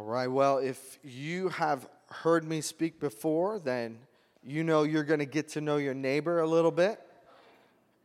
All 0.00 0.06
right. 0.06 0.28
Well, 0.28 0.56
if 0.56 0.98
you 1.04 1.50
have 1.50 1.86
heard 2.08 2.42
me 2.42 2.62
speak 2.62 2.98
before, 3.00 3.58
then 3.58 3.98
you 4.42 4.64
know 4.64 4.84
you're 4.84 5.04
going 5.04 5.18
to 5.18 5.26
get 5.26 5.48
to 5.48 5.60
know 5.60 5.76
your 5.76 5.92
neighbor 5.92 6.40
a 6.40 6.46
little 6.46 6.70
bit. 6.70 6.98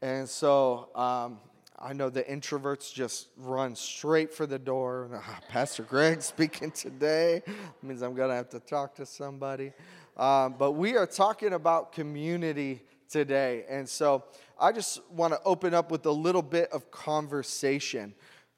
And 0.02 0.28
so 0.28 0.90
um, 0.94 1.40
I 1.80 1.94
know 1.94 2.10
the 2.10 2.24
introverts 2.24 2.94
just 2.94 3.30
run 3.38 3.78
straight 3.78 4.34
for 4.34 4.46
the 4.46 4.60
door. 4.60 5.10
Ah, 5.14 5.40
Pastor 5.48 5.84
Greg 5.84 6.22
speaking 6.22 6.70
today 6.70 7.42
means 7.82 8.02
I'm 8.02 8.14
going 8.14 8.28
to 8.28 8.36
have 8.36 8.50
to 8.50 8.60
talk 8.60 8.96
to 8.96 9.06
somebody. 9.06 9.72
Um, 10.18 10.56
but 10.60 10.74
we 10.74 10.98
are 10.98 11.08
talking 11.08 11.54
about 11.54 11.94
community 11.94 12.82
today. 13.08 13.64
And 13.70 13.88
so 13.88 14.26
I 14.60 14.74
just 14.74 15.00
want 15.12 15.32
to 15.32 15.40
open 15.46 15.74
up 15.74 15.92
with 15.92 16.06
a 16.08 16.12
little 16.12 16.42
bit 16.42 16.74
of 16.74 16.92
conversation. 16.92 18.16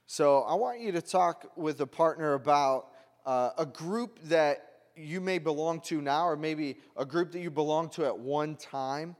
So 0.07 0.41
I 0.41 0.55
want 0.55 0.79
you 0.79 0.91
to 0.93 1.03
talk 1.03 1.51
with 1.55 1.79
a 1.81 1.87
partner 1.87 2.33
about 2.33 2.93
uh, 3.27 3.51
a 3.57 3.65
group 3.65 4.19
that 4.23 4.63
you 4.95 5.21
may 5.21 5.37
belong 5.37 5.81
to 5.81 6.01
now, 6.01 6.25
or 6.27 6.37
maybe 6.37 6.77
a 6.95 7.05
group 7.05 7.33
that 7.33 7.39
you 7.39 7.51
belong 7.51 7.89
to 7.89 8.05
at 8.05 8.17
one 8.17 8.55
time, 8.55 9.15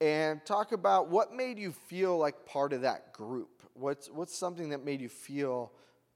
and 0.00 0.40
talk 0.46 0.70
about 0.70 1.08
what 1.08 1.34
made 1.34 1.58
you 1.58 1.72
feel 1.72 2.16
like 2.16 2.46
part 2.46 2.72
of 2.72 2.82
that 2.82 3.12
group. 3.12 3.62
What's, 3.74 4.08
what's 4.10 4.34
something 4.34 4.70
that 4.70 4.84
made 4.84 5.00
you 5.00 5.08
feel 5.08 5.72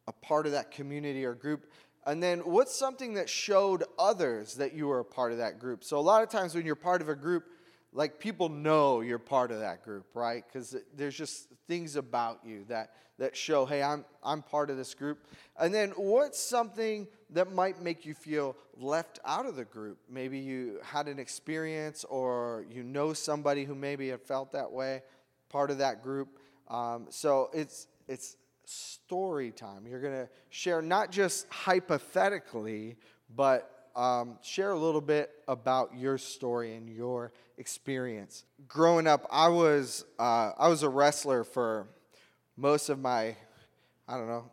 a 0.07 0.13
part 0.13 0.47
of 0.47 0.53
that 0.53 0.71
community 0.71 1.25
or 1.25 1.35
group? 1.35 1.67
And 2.07 2.23
then 2.23 2.41
what's 2.41 2.75
something 2.75 3.15
that 3.15 3.29
showed 3.29 3.85
others 3.99 4.55
that 4.55 4.73
you 4.73 4.87
were 4.87 5.01
a 5.01 5.05
part 5.05 5.33
of 5.33 5.39
that 5.39 5.59
group? 5.59 5.85
So, 5.85 5.99
a 5.99 6.01
lot 6.01 6.23
of 6.23 6.29
times 6.29 6.55
when 6.55 6.65
you're 6.65 6.75
part 6.75 7.03
of 7.03 7.09
a 7.09 7.15
group, 7.15 7.45
like 7.93 8.19
people 8.19 8.49
know 8.49 9.01
you're 9.01 9.19
part 9.19 9.51
of 9.51 9.61
that 9.61 9.85
group, 9.85 10.07
right? 10.15 10.45
Because 10.47 10.77
there's 10.97 11.17
just 11.17 11.49
things 11.69 11.97
about 11.97 12.41
you 12.45 12.65
that 12.69 12.93
that 13.19 13.37
show, 13.37 13.67
hey, 13.67 13.83
I'm 13.83 14.05
I'm 14.23 14.43
part 14.43 14.71
of 14.71 14.77
this 14.77 14.95
group. 14.95 15.27
And 15.59 15.73
then 15.73 15.91
what's 15.91 16.41
something 16.41 17.07
that 17.33 17.53
might 17.53 17.83
make 17.83 18.05
you 18.05 18.15
feel 18.15 18.57
left 18.77 19.19
out 19.25 19.47
of 19.47 19.57
the 19.57 19.65
group? 19.65 19.99
Maybe 20.09 20.39
you 20.39 20.79
had 20.83 21.09
an 21.09 21.19
experience, 21.19 22.05
or 22.05 22.65
you 22.71 22.83
know 22.83 23.13
somebody 23.13 23.65
who 23.65 23.75
maybe 23.75 24.09
had 24.09 24.23
felt 24.23 24.53
that 24.53 24.71
way, 24.71 25.03
part 25.49 25.71
of 25.71 25.79
that 25.79 26.03
group. 26.03 26.39
Um, 26.69 27.07
so 27.11 27.51
it's 27.53 27.87
it's 28.09 28.37
story 28.65 29.51
time. 29.51 29.87
You're 29.87 30.01
gonna 30.01 30.29
share 30.51 30.83
not 30.83 31.11
just 31.11 31.47
hypothetically, 31.51 32.97
but 33.35 33.69
um, 33.95 34.39
share 34.43 34.71
a 34.71 34.79
little 34.79 35.01
bit 35.01 35.31
about 35.49 35.97
your 35.97 36.17
story 36.19 36.75
and 36.75 36.89
your 36.89 37.33
experience. 37.59 38.45
Growing 38.67 39.07
up, 39.07 39.27
I 39.31 39.49
was 39.49 40.05
uh, 40.19 40.53
I 40.59 40.69
was 40.69 40.83
a 40.83 40.89
wrestler 40.89 41.45
for 41.45 41.89
most 42.57 42.89
of 42.89 42.99
my 42.99 43.37
I 44.09 44.17
don't 44.17 44.29
know 44.29 44.51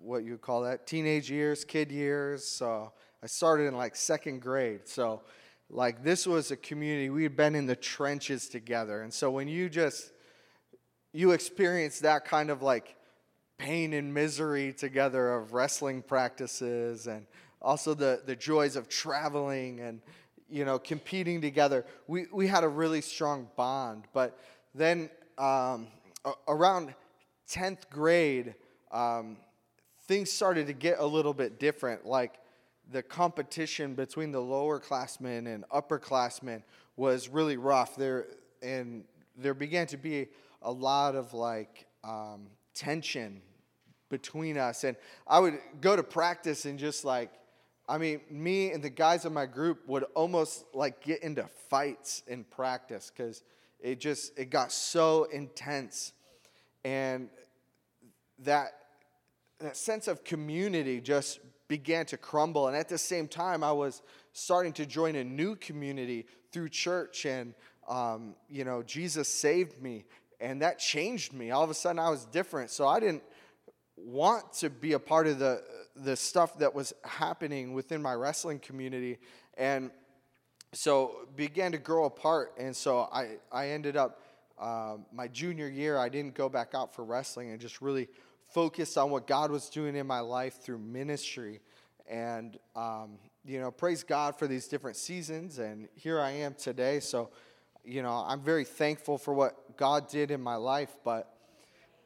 what 0.00 0.24
you 0.24 0.38
call 0.38 0.62
that 0.62 0.86
teenage 0.86 1.30
years, 1.30 1.64
kid 1.64 1.90
years. 1.90 2.44
So 2.44 2.92
I 3.22 3.26
started 3.26 3.64
in 3.64 3.76
like 3.76 3.96
second 3.96 4.40
grade. 4.40 4.88
So 4.88 5.22
like 5.68 6.02
this 6.02 6.26
was 6.26 6.50
a 6.50 6.56
community 6.56 7.10
we 7.10 7.22
had 7.22 7.36
been 7.36 7.54
in 7.54 7.66
the 7.66 7.76
trenches 7.76 8.48
together, 8.48 9.02
and 9.02 9.12
so 9.12 9.30
when 9.30 9.48
you 9.48 9.68
just 9.68 10.12
you 11.12 11.32
experience 11.32 12.00
that 12.00 12.24
kind 12.24 12.50
of 12.50 12.62
like 12.62 12.94
pain 13.58 13.94
and 13.94 14.12
misery 14.12 14.72
together 14.72 15.34
of 15.34 15.54
wrestling 15.54 16.02
practices 16.02 17.06
and 17.06 17.26
also 17.62 17.94
the, 17.94 18.20
the 18.26 18.36
joys 18.36 18.76
of 18.76 18.86
traveling 18.88 19.80
and 19.80 20.02
you 20.48 20.64
know, 20.64 20.78
competing 20.78 21.40
together, 21.40 21.84
we, 22.06 22.26
we 22.32 22.46
had 22.46 22.64
a 22.64 22.68
really 22.68 23.00
strong 23.00 23.48
bond. 23.56 24.04
But 24.12 24.38
then 24.74 25.10
um, 25.38 25.88
around 26.46 26.94
10th 27.50 27.88
grade, 27.90 28.54
um, 28.92 29.36
things 30.06 30.30
started 30.30 30.66
to 30.68 30.72
get 30.72 30.98
a 30.98 31.06
little 31.06 31.34
bit 31.34 31.58
different. 31.58 32.06
Like 32.06 32.38
the 32.90 33.02
competition 33.02 33.94
between 33.94 34.32
the 34.32 34.40
lower 34.40 34.78
classmen 34.78 35.46
and 35.46 35.64
upperclassmen 35.68 36.62
was 36.96 37.28
really 37.28 37.56
rough. 37.56 37.96
There, 37.96 38.26
and 38.62 39.04
there 39.36 39.54
began 39.54 39.86
to 39.88 39.96
be 39.96 40.28
a 40.62 40.70
lot 40.70 41.14
of 41.14 41.34
like 41.34 41.86
um, 42.04 42.46
tension 42.74 43.42
between 44.08 44.56
us. 44.56 44.84
And 44.84 44.96
I 45.26 45.40
would 45.40 45.58
go 45.80 45.96
to 45.96 46.02
practice 46.02 46.64
and 46.64 46.78
just 46.78 47.04
like, 47.04 47.30
I 47.88 47.98
mean, 47.98 48.20
me 48.30 48.72
and 48.72 48.82
the 48.82 48.90
guys 48.90 49.24
in 49.24 49.32
my 49.32 49.46
group 49.46 49.86
would 49.86 50.04
almost 50.14 50.64
like 50.74 51.02
get 51.04 51.22
into 51.22 51.46
fights 51.70 52.22
in 52.26 52.44
practice 52.44 53.12
because 53.14 53.42
it 53.80 54.00
just 54.00 54.36
it 54.38 54.50
got 54.50 54.72
so 54.72 55.24
intense, 55.24 56.12
and 56.84 57.28
that 58.40 58.72
that 59.60 59.76
sense 59.76 60.08
of 60.08 60.24
community 60.24 61.00
just 61.00 61.40
began 61.68 62.06
to 62.06 62.16
crumble. 62.16 62.68
And 62.68 62.76
at 62.76 62.88
the 62.88 62.98
same 62.98 63.28
time, 63.28 63.64
I 63.64 63.72
was 63.72 64.02
starting 64.32 64.72
to 64.74 64.86
join 64.86 65.16
a 65.16 65.24
new 65.24 65.56
community 65.56 66.26
through 66.52 66.68
church, 66.68 67.24
and 67.24 67.54
um, 67.88 68.34
you 68.48 68.64
know, 68.64 68.82
Jesus 68.82 69.28
saved 69.28 69.80
me, 69.80 70.04
and 70.40 70.62
that 70.62 70.78
changed 70.78 71.32
me. 71.32 71.50
All 71.50 71.64
of 71.64 71.70
a 71.70 71.74
sudden, 71.74 71.98
I 71.98 72.10
was 72.10 72.24
different. 72.26 72.70
So 72.70 72.86
I 72.86 73.00
didn't 73.00 73.22
want 73.96 74.52
to 74.52 74.70
be 74.70 74.92
a 74.92 74.98
part 74.98 75.26
of 75.26 75.38
the 75.38 75.62
the 75.96 76.14
stuff 76.14 76.58
that 76.58 76.74
was 76.74 76.92
happening 77.04 77.72
within 77.72 78.02
my 78.02 78.14
wrestling 78.14 78.58
community 78.58 79.16
and 79.56 79.90
so 80.74 81.26
began 81.34 81.72
to 81.72 81.78
grow 81.78 82.04
apart 82.04 82.52
and 82.58 82.76
so 82.76 83.08
i 83.12 83.36
i 83.50 83.68
ended 83.70 83.96
up 83.96 84.20
uh, 84.58 84.96
my 85.12 85.26
junior 85.28 85.68
year 85.68 85.96
i 85.96 86.10
didn't 86.10 86.34
go 86.34 86.48
back 86.48 86.74
out 86.74 86.94
for 86.94 87.04
wrestling 87.04 87.50
and 87.50 87.60
just 87.60 87.80
really 87.80 88.06
focused 88.56 88.96
on 88.96 89.10
what 89.10 89.26
god 89.26 89.50
was 89.50 89.68
doing 89.68 89.94
in 89.96 90.06
my 90.06 90.20
life 90.20 90.62
through 90.62 90.78
ministry. 90.78 91.60
And 92.08 92.58
um, 92.74 93.18
you 93.44 93.60
know 93.60 93.70
praise 93.70 94.02
god 94.02 94.38
for 94.38 94.46
these 94.46 94.66
different 94.66 94.96
seasons. 94.96 95.58
And 95.58 95.88
here 95.94 96.18
i 96.18 96.30
am 96.30 96.54
today. 96.54 97.00
So 97.00 97.28
you 97.84 98.00
know 98.02 98.24
i'm 98.26 98.40
very 98.40 98.64
thankful 98.64 99.18
for 99.18 99.34
what 99.34 99.76
god 99.76 100.08
did 100.08 100.30
in 100.30 100.40
my 100.40 100.54
life. 100.54 100.96
But 101.04 101.30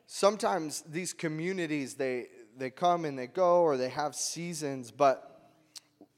sometimes 0.06 0.83
these 0.88 1.12
communities 1.12 1.94
they 1.94 2.27
they 2.59 2.71
come 2.71 3.05
and 3.05 3.17
they 3.17 3.28
go 3.28 3.61
or 3.61 3.77
they 3.77 3.91
have 3.91 4.17
seasons. 4.17 4.91
But 4.91 5.53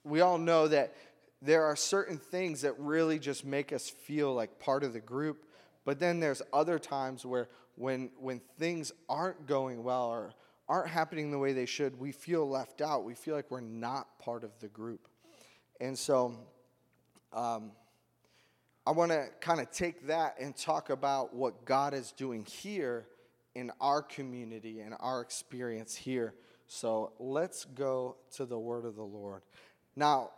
we 0.02 0.22
all 0.22 0.38
know 0.38 0.66
that 0.66 0.94
there 1.42 1.64
are 1.64 1.76
certain 1.76 2.16
things 2.16 2.62
that 2.62 2.72
really 2.78 3.18
just 3.18 3.44
make 3.44 3.70
us 3.70 3.90
feel 3.90 4.32
like 4.32 4.58
part 4.58 4.82
of 4.82 4.94
the 4.94 5.00
group. 5.00 5.44
But 5.84 5.98
then 5.98 6.20
there's 6.20 6.40
other 6.54 6.78
times 6.78 7.26
where 7.26 7.48
when 7.76 8.10
when 8.18 8.40
things 8.58 8.92
aren't 9.08 9.46
going 9.46 9.82
well 9.82 10.08
or 10.08 10.32
aren't 10.68 10.88
happening 10.88 11.30
the 11.30 11.38
way 11.38 11.52
they 11.52 11.66
should 11.66 11.98
we 11.98 12.12
feel 12.12 12.48
left 12.48 12.80
out 12.80 13.04
we 13.04 13.14
feel 13.14 13.34
like 13.34 13.50
we're 13.50 13.60
not 13.60 14.18
part 14.18 14.44
of 14.44 14.50
the 14.60 14.68
group 14.68 15.08
and 15.80 15.98
so 15.98 16.34
um, 17.32 17.72
i 18.86 18.90
want 18.90 19.10
to 19.10 19.26
kind 19.40 19.60
of 19.60 19.70
take 19.70 20.06
that 20.06 20.36
and 20.40 20.56
talk 20.56 20.90
about 20.90 21.34
what 21.34 21.64
god 21.64 21.94
is 21.94 22.12
doing 22.12 22.44
here 22.44 23.06
in 23.54 23.70
our 23.80 24.02
community 24.02 24.80
and 24.80 24.94
our 25.00 25.20
experience 25.20 25.94
here. 25.94 26.34
So 26.66 27.12
let's 27.18 27.64
go 27.64 28.16
to 28.36 28.46
the 28.46 28.58
word 28.58 28.84
of 28.84 28.96
the 28.96 29.02
Lord. 29.02 29.42
Now, 29.94 30.30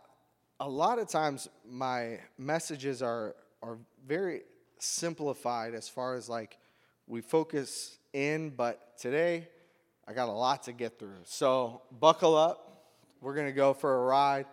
a 0.59 0.67
lot 0.67 0.99
of 0.99 1.07
times 1.09 1.47
my 1.67 2.19
messages 2.37 3.01
are, 3.01 3.35
are 3.61 3.77
very 4.05 4.41
simplified 4.79 5.73
as 5.73 5.87
far 5.87 6.15
as 6.15 6.27
like 6.27 6.57
we 7.07 7.21
focus 7.21 7.97
in, 8.13 8.49
but 8.49 8.97
today 8.97 9.47
I 10.07 10.13
got 10.13 10.29
a 10.29 10.31
lot 10.31 10.63
to 10.63 10.73
get 10.73 10.99
through. 10.99 11.21
So 11.23 11.81
buckle 11.99 12.35
up. 12.35 12.61
We're 13.21 13.35
going 13.35 13.47
to 13.47 13.53
go 13.53 13.73
for 13.73 13.95
a 13.95 14.05
ride, 14.05 14.45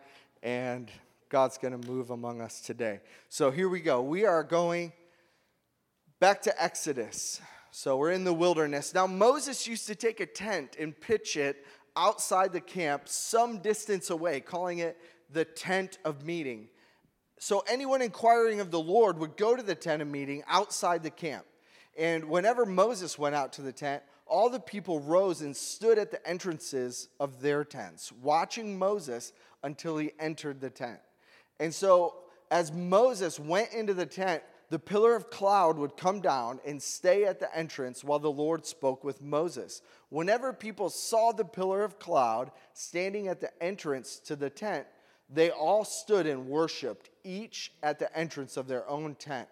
and 0.43 0.91
God's 1.29 1.59
going 1.59 1.79
to 1.79 1.89
move 1.89 2.11
among 2.11 2.41
us 2.41 2.61
today. 2.61 3.01
So 3.29 3.51
here 3.51 3.69
we 3.69 3.81
go. 3.81 4.03
We 4.03 4.25
are 4.25 4.43
going 4.43 4.93
back 6.21 6.43
to 6.43 6.62
Exodus. 6.62 7.41
So 7.71 7.97
we're 7.97 8.12
in 8.12 8.25
the 8.25 8.33
wilderness. 8.33 8.95
Now, 8.95 9.07
Moses 9.07 9.67
used 9.67 9.87
to 9.87 9.95
take 9.95 10.21
a 10.21 10.27
tent 10.27 10.77
and 10.79 10.99
pitch 10.99 11.37
it 11.37 11.67
outside 11.97 12.53
the 12.53 12.61
camp, 12.61 13.09
some 13.09 13.59
distance 13.59 14.11
away, 14.11 14.41
calling 14.41 14.79
it 14.79 14.99
the 15.31 15.44
tent 15.44 15.99
of 16.05 16.25
meeting. 16.25 16.69
So 17.38 17.65
anyone 17.69 18.03
inquiring 18.03 18.61
of 18.61 18.71
the 18.71 18.81
Lord 18.81 19.19
would 19.19 19.37
go 19.37 19.56
to 19.56 19.62
the 19.62 19.75
tent 19.75 20.00
of 20.03 20.09
meeting 20.09 20.43
outside 20.47 21.03
the 21.03 21.11
camp. 21.11 21.44
And 21.99 22.25
whenever 22.29 22.65
Moses 22.65 23.19
went 23.19 23.35
out 23.35 23.53
to 23.55 23.62
the 23.62 23.73
tent, 23.73 24.03
all 24.27 24.49
the 24.49 24.61
people 24.61 25.00
rose 25.00 25.43
and 25.43 25.55
stood 25.55 25.99
at 25.99 26.11
the 26.11 26.27
entrances 26.27 27.09
of 27.21 27.43
their 27.43 27.65
tents, 27.65 28.11
watching 28.12 28.79
Moses 28.79 29.33
until 29.62 29.99
he 29.99 30.12
entered 30.19 30.61
the 30.61 30.71
tent. 30.71 31.00
And 31.61 31.75
so, 31.75 32.15
as 32.50 32.73
Moses 32.73 33.39
went 33.39 33.73
into 33.73 33.94
the 33.94 34.06
tent, 34.06 34.43
the 34.71 34.79
pillar 34.79 35.15
of 35.15 35.29
cloud 35.29 35.77
would 35.77 35.99
come 35.99 36.21
down 36.21 36.59
and 36.67 36.83
stay 36.83 37.25
at 37.25 37.41
the 37.41 37.55
entrance 37.56 38.03
while 38.03 38.19
the 38.19 38.31
Lord 38.31 38.65
spoke 38.65 39.05
with 39.05 39.21
Moses. 39.21 39.83
Whenever 40.09 40.55
people 40.55 40.88
saw 40.88 41.33
the 41.33 41.45
pillar 41.45 41.85
of 41.85 41.99
cloud 41.99 42.50
standing 42.73 43.29
at 43.29 43.41
the 43.43 43.50
entrance 43.62 44.19
to 44.21 44.35
the 44.35 44.49
tent, 44.49 44.87
they 45.29 45.50
all 45.50 45.85
stood 45.85 46.27
and 46.27 46.47
worshiped, 46.47 47.11
each 47.23 47.73
at 47.83 47.99
the 47.99 48.15
entrance 48.17 48.56
of 48.56 48.67
their 48.67 48.88
own 48.88 49.15
tent. 49.15 49.49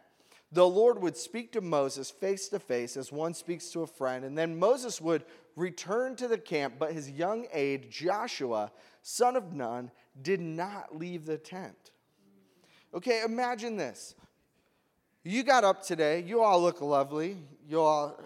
The 0.52 0.67
Lord 0.67 1.00
would 1.02 1.17
speak 1.17 1.52
to 1.52 1.61
Moses 1.61 2.11
face 2.11 2.49
to 2.49 2.58
face 2.58 2.97
as 2.97 3.12
one 3.12 3.35
speaks 3.35 3.70
to 3.70 3.82
a 3.82 3.87
friend, 3.87 4.25
and 4.25 4.37
then 4.37 4.58
Moses 4.58 5.00
would 5.00 5.25
return 5.55 6.17
to 6.17 6.26
the 6.26 6.38
camp, 6.38 6.75
but 6.79 6.93
his 6.93 7.11
young 7.11 7.47
aide, 7.52 7.91
Joshua, 7.91 8.73
son 9.02 9.37
of 9.37 9.52
Nun, 9.52 9.91
did 10.20 10.41
not 10.41 10.97
leave 10.97 11.25
the 11.25 11.38
tent. 11.38 11.93
Okay, 12.93 13.23
imagine 13.25 13.76
this. 13.76 14.14
You 15.23 15.43
got 15.43 15.64
up 15.64 15.85
today, 15.85 16.25
you 16.26 16.43
all 16.43 16.61
look 16.61 16.81
lovely. 16.81 17.37
You 17.69 17.82
all 17.82 18.19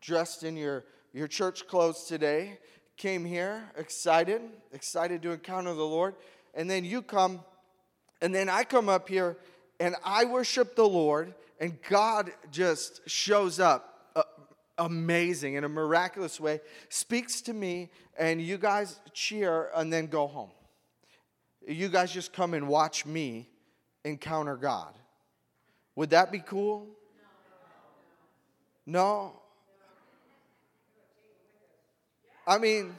dressed 0.00 0.44
in 0.44 0.56
your, 0.56 0.84
your 1.12 1.28
church 1.28 1.66
clothes 1.66 2.04
today, 2.04 2.58
came 2.96 3.24
here 3.24 3.70
excited, 3.76 4.40
excited 4.72 5.20
to 5.22 5.32
encounter 5.32 5.74
the 5.74 5.84
Lord. 5.84 6.14
And 6.54 6.70
then 6.70 6.84
you 6.84 7.02
come, 7.02 7.40
and 8.22 8.34
then 8.34 8.48
I 8.48 8.64
come 8.64 8.88
up 8.88 9.08
here 9.08 9.36
and 9.80 9.94
I 10.04 10.24
worship 10.24 10.74
the 10.74 10.88
Lord, 10.88 11.34
and 11.60 11.78
God 11.88 12.30
just 12.50 13.08
shows 13.08 13.58
up 13.58 14.12
uh, 14.14 14.22
amazing 14.78 15.54
in 15.54 15.64
a 15.64 15.68
miraculous 15.68 16.38
way, 16.38 16.60
speaks 16.88 17.40
to 17.42 17.52
me, 17.52 17.90
and 18.16 18.40
you 18.40 18.58
guys 18.58 19.00
cheer 19.12 19.70
and 19.74 19.92
then 19.92 20.06
go 20.06 20.26
home. 20.26 20.50
You 21.66 21.88
guys 21.88 22.12
just 22.12 22.32
come 22.32 22.54
and 22.54 22.68
watch 22.68 23.04
me 23.04 23.48
encounter 24.04 24.56
God. 24.56 24.94
Would 25.96 26.10
that 26.10 26.30
be 26.30 26.38
cool? 26.38 26.86
No. 28.86 29.34
I 32.46 32.56
mean, 32.56 32.94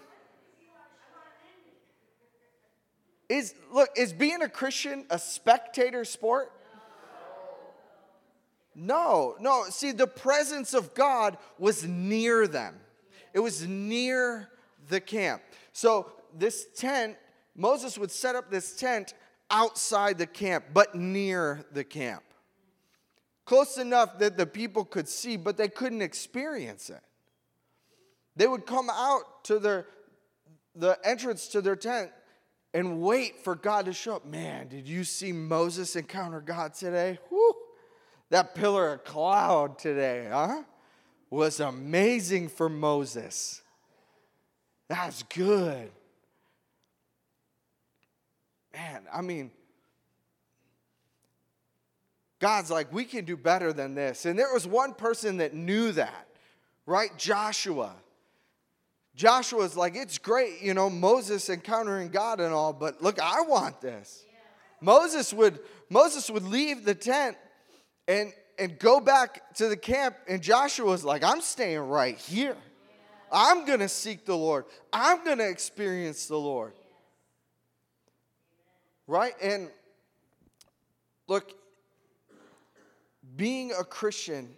is 3.27 3.55
look, 3.71 3.89
is 3.95 4.13
being 4.13 4.41
a 4.41 4.49
Christian 4.49 5.05
a 5.09 5.17
spectator 5.17 6.05
sport? 6.05 6.51
No, 8.75 9.35
no. 9.39 9.65
See, 9.69 9.91
the 9.91 10.07
presence 10.07 10.73
of 10.73 10.93
God 10.93 11.37
was 11.57 11.83
near 11.85 12.47
them. 12.47 12.75
It 13.33 13.39
was 13.39 13.67
near 13.67 14.49
the 14.87 14.99
camp. 14.99 15.41
So 15.73 16.11
this 16.37 16.67
tent, 16.75 17.17
Moses 17.55 17.97
would 17.97 18.11
set 18.11 18.35
up 18.35 18.49
this 18.49 18.75
tent 18.75 19.13
outside 19.51 20.17
the 20.17 20.27
camp, 20.27 20.65
but 20.73 20.95
near 20.95 21.65
the 21.71 21.83
camp. 21.83 22.23
Close 23.45 23.77
enough 23.77 24.19
that 24.19 24.37
the 24.37 24.45
people 24.45 24.85
could 24.85 25.09
see, 25.09 25.35
but 25.35 25.57
they 25.57 25.67
couldn't 25.67 26.01
experience 26.01 26.89
it. 26.89 27.01
They 28.35 28.47
would 28.47 28.65
come 28.65 28.89
out 28.91 29.43
to 29.45 29.59
their 29.59 29.87
the 30.75 30.97
entrance 31.03 31.47
to 31.49 31.61
their 31.61 31.75
tent 31.75 32.11
and 32.73 33.01
wait 33.01 33.43
for 33.43 33.55
God 33.55 33.85
to 33.85 33.93
show 33.93 34.17
up. 34.17 34.25
Man, 34.25 34.67
did 34.67 34.87
you 34.87 35.03
see 35.03 35.31
Moses 35.31 35.95
encounter 35.95 36.39
God 36.39 36.73
today? 36.73 37.19
That 38.29 38.55
pillar 38.55 38.93
of 38.93 39.03
cloud 39.03 39.79
today, 39.79 40.27
huh? 40.29 40.63
Was 41.29 41.59
amazing 41.59 42.49
for 42.49 42.69
Moses. 42.69 43.61
That's 44.87 45.23
good. 45.23 45.91
Man, 48.73 49.01
I 49.13 49.21
mean, 49.21 49.51
God's 52.39 52.71
like, 52.71 52.91
we 52.93 53.03
can 53.03 53.25
do 53.25 53.35
better 53.35 53.73
than 53.73 53.95
this. 53.95 54.25
And 54.25 54.39
there 54.39 54.53
was 54.53 54.65
one 54.65 54.93
person 54.93 55.37
that 55.37 55.53
knew 55.53 55.91
that, 55.91 56.27
right? 56.85 57.15
Joshua. 57.17 57.93
Joshua's 59.15 59.75
like, 59.75 59.95
it's 59.95 60.17
great, 60.17 60.61
you 60.61 60.73
know, 60.73 60.89
Moses 60.89 61.49
encountering 61.49 62.09
God 62.09 62.39
and 62.39 62.53
all, 62.53 62.71
but 62.71 63.01
look, 63.01 63.19
I 63.19 63.41
want 63.41 63.81
this. 63.81 64.25
Yeah. 64.25 64.37
Moses 64.81 65.33
would 65.33 65.59
Moses 65.89 66.29
would 66.29 66.43
leave 66.43 66.85
the 66.85 66.95
tent 66.95 67.35
and, 68.09 68.33
and 68.57 68.79
go 68.79 68.99
back 68.99 69.53
to 69.53 69.69
the 69.69 69.77
camp. 69.77 70.15
And 70.27 70.41
Joshua 70.41 70.87
was 70.87 71.05
like, 71.05 71.23
I'm 71.23 71.41
staying 71.41 71.79
right 71.79 72.17
here. 72.17 72.57
I'm 73.31 73.65
to 73.79 73.87
seek 73.87 74.25
the 74.25 74.35
Lord. 74.35 74.65
I'm 74.91 75.23
to 75.37 75.47
experience 75.47 76.25
the 76.25 76.37
Lord. 76.37 76.73
Right? 79.05 79.33
And 79.41 79.69
look, 81.27 81.53
being 83.35 83.71
a 83.79 83.83
Christian 83.83 84.49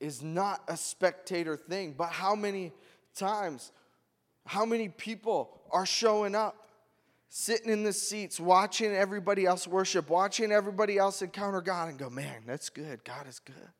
is 0.00 0.22
not 0.22 0.62
a 0.66 0.76
spectator 0.76 1.56
thing, 1.56 1.94
but 1.96 2.08
how 2.08 2.34
many 2.34 2.72
times, 3.14 3.70
how 4.46 4.64
many 4.64 4.88
people 4.88 5.60
are 5.70 5.84
showing 5.84 6.34
up 6.34 6.63
sitting 7.36 7.68
in 7.68 7.82
the 7.82 7.92
seats, 7.92 8.38
watching 8.38 8.94
everybody 8.94 9.44
else 9.44 9.66
worship, 9.66 10.08
watching 10.08 10.52
everybody 10.52 10.98
else 10.98 11.20
encounter 11.20 11.60
God, 11.60 11.88
and 11.88 11.98
go, 11.98 12.08
man, 12.08 12.42
that's 12.46 12.68
good. 12.68 13.02
God 13.02 13.26
is 13.26 13.40
good. 13.40 13.70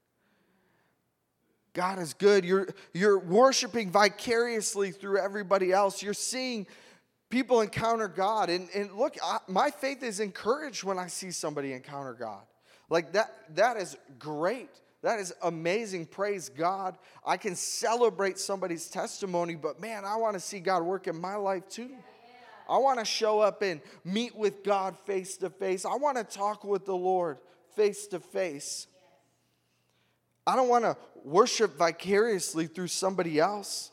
God 1.73 2.01
is 2.01 2.15
good. 2.15 2.45
You're, 2.45 2.67
you're 2.93 3.17
worshiping 3.17 3.93
vicariously 3.93 4.91
through 4.91 5.19
everybody 5.19 5.71
else. 5.71 6.03
You're 6.03 6.15
seeing 6.15 6.67
people 7.31 7.61
encounter 7.61 8.09
God. 8.09 8.51
And, 8.51 8.69
and 8.75 8.93
look, 8.93 9.15
I, 9.23 9.39
my 9.47 9.71
faith 9.71 10.03
is 10.03 10.19
encouraged 10.19 10.83
when 10.83 10.99
I 10.99 11.07
see 11.07 11.31
somebody 11.31 11.75
encounter 11.75 12.15
God. 12.15 12.43
Like 12.91 13.13
that, 13.13 13.33
that 13.55 13.77
is 13.77 13.97
great. 14.19 14.71
That 15.03 15.21
is 15.21 15.33
amazing. 15.45 16.07
Praise 16.07 16.49
God. 16.49 16.99
I 17.25 17.37
can 17.37 17.55
celebrate 17.55 18.41
somebody's 18.41 18.89
testimony, 18.89 19.55
but 19.55 19.81
man, 19.81 20.05
I 20.05 20.17
want 20.17 20.35
to 20.35 20.41
see 20.41 20.59
God 20.59 20.83
work 20.83 21.07
in 21.07 21.21
my 21.21 21.37
life 21.37 21.69
too. 21.69 21.93
I 22.69 22.79
want 22.79 22.99
to 22.99 23.05
show 23.05 23.41
up 23.41 23.63
and 23.63 23.81
meet 24.05 24.35
with 24.37 24.65
God 24.65 24.97
face 25.05 25.37
to 25.39 25.51
face. 25.51 25.85
I 25.85 25.97
want 25.97 26.17
to 26.17 26.25
talk 26.25 26.65
with 26.65 26.87
the 26.87 26.97
Lord 26.97 27.39
face 27.77 28.07
to 28.09 28.21
face. 28.21 28.87
I 30.47 30.57
don't 30.57 30.69
want 30.69 30.85
to 30.85 30.97
worship 31.25 31.77
vicariously 31.77 32.67
through 32.67 32.89
somebody 32.89 33.39
else. 33.39 33.91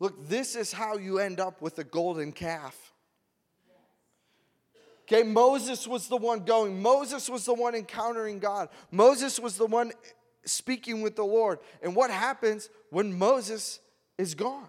Look, 0.00 0.28
this 0.28 0.54
is 0.54 0.72
how 0.72 0.96
you 0.96 1.18
end 1.18 1.40
up 1.40 1.60
with 1.60 1.78
a 1.78 1.84
golden 1.84 2.32
calf. 2.32 2.92
Okay, 5.02 5.22
Moses 5.22 5.88
was 5.88 6.06
the 6.08 6.16
one 6.16 6.40
going. 6.44 6.80
Moses 6.80 7.28
was 7.30 7.44
the 7.46 7.54
one 7.54 7.74
encountering 7.74 8.38
God. 8.38 8.68
Moses 8.90 9.40
was 9.40 9.56
the 9.56 9.66
one 9.66 9.92
speaking 10.44 11.00
with 11.00 11.16
the 11.16 11.24
Lord. 11.24 11.58
And 11.82 11.96
what 11.96 12.10
happens 12.10 12.68
when 12.90 13.18
Moses 13.18 13.80
is 14.18 14.34
gone. 14.34 14.66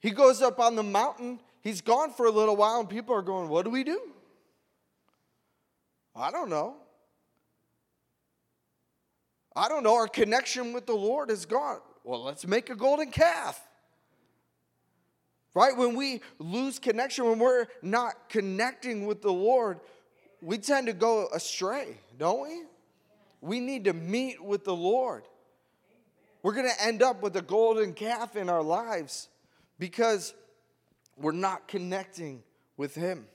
He 0.00 0.10
goes 0.10 0.42
up 0.42 0.58
on 0.58 0.74
the 0.74 0.82
mountain, 0.82 1.40
he's 1.60 1.80
gone 1.80 2.12
for 2.12 2.26
a 2.26 2.30
little 2.30 2.56
while, 2.56 2.80
and 2.80 2.88
people 2.88 3.14
are 3.14 3.22
going, 3.22 3.48
What 3.48 3.64
do 3.64 3.70
we 3.70 3.84
do? 3.84 4.00
I 6.16 6.30
don't 6.30 6.48
know. 6.48 6.76
I 9.54 9.68
don't 9.68 9.82
know. 9.82 9.94
Our 9.94 10.08
connection 10.08 10.72
with 10.72 10.86
the 10.86 10.94
Lord 10.94 11.30
is 11.30 11.46
gone. 11.46 11.80
Well, 12.04 12.22
let's 12.22 12.46
make 12.46 12.70
a 12.70 12.76
golden 12.76 13.10
calf. 13.10 13.60
Right? 15.54 15.76
When 15.76 15.96
we 15.96 16.20
lose 16.38 16.78
connection, 16.78 17.24
when 17.24 17.38
we're 17.38 17.66
not 17.82 18.28
connecting 18.28 19.06
with 19.06 19.22
the 19.22 19.32
Lord, 19.32 19.80
we 20.40 20.58
tend 20.58 20.86
to 20.86 20.92
go 20.92 21.28
astray, 21.32 21.98
don't 22.16 22.42
we? 22.42 22.62
We 23.40 23.60
need 23.60 23.84
to 23.84 23.92
meet 23.92 24.42
with 24.42 24.64
the 24.64 24.74
Lord. 24.74 25.24
We're 26.48 26.54
going 26.54 26.70
to 26.74 26.82
end 26.82 27.02
up 27.02 27.22
with 27.22 27.36
a 27.36 27.42
golden 27.42 27.92
calf 27.92 28.34
in 28.34 28.48
our 28.48 28.62
lives 28.62 29.28
because 29.78 30.32
we're 31.14 31.32
not 31.32 31.68
connecting 31.68 32.42
with 32.78 32.94
Him. 32.94 33.26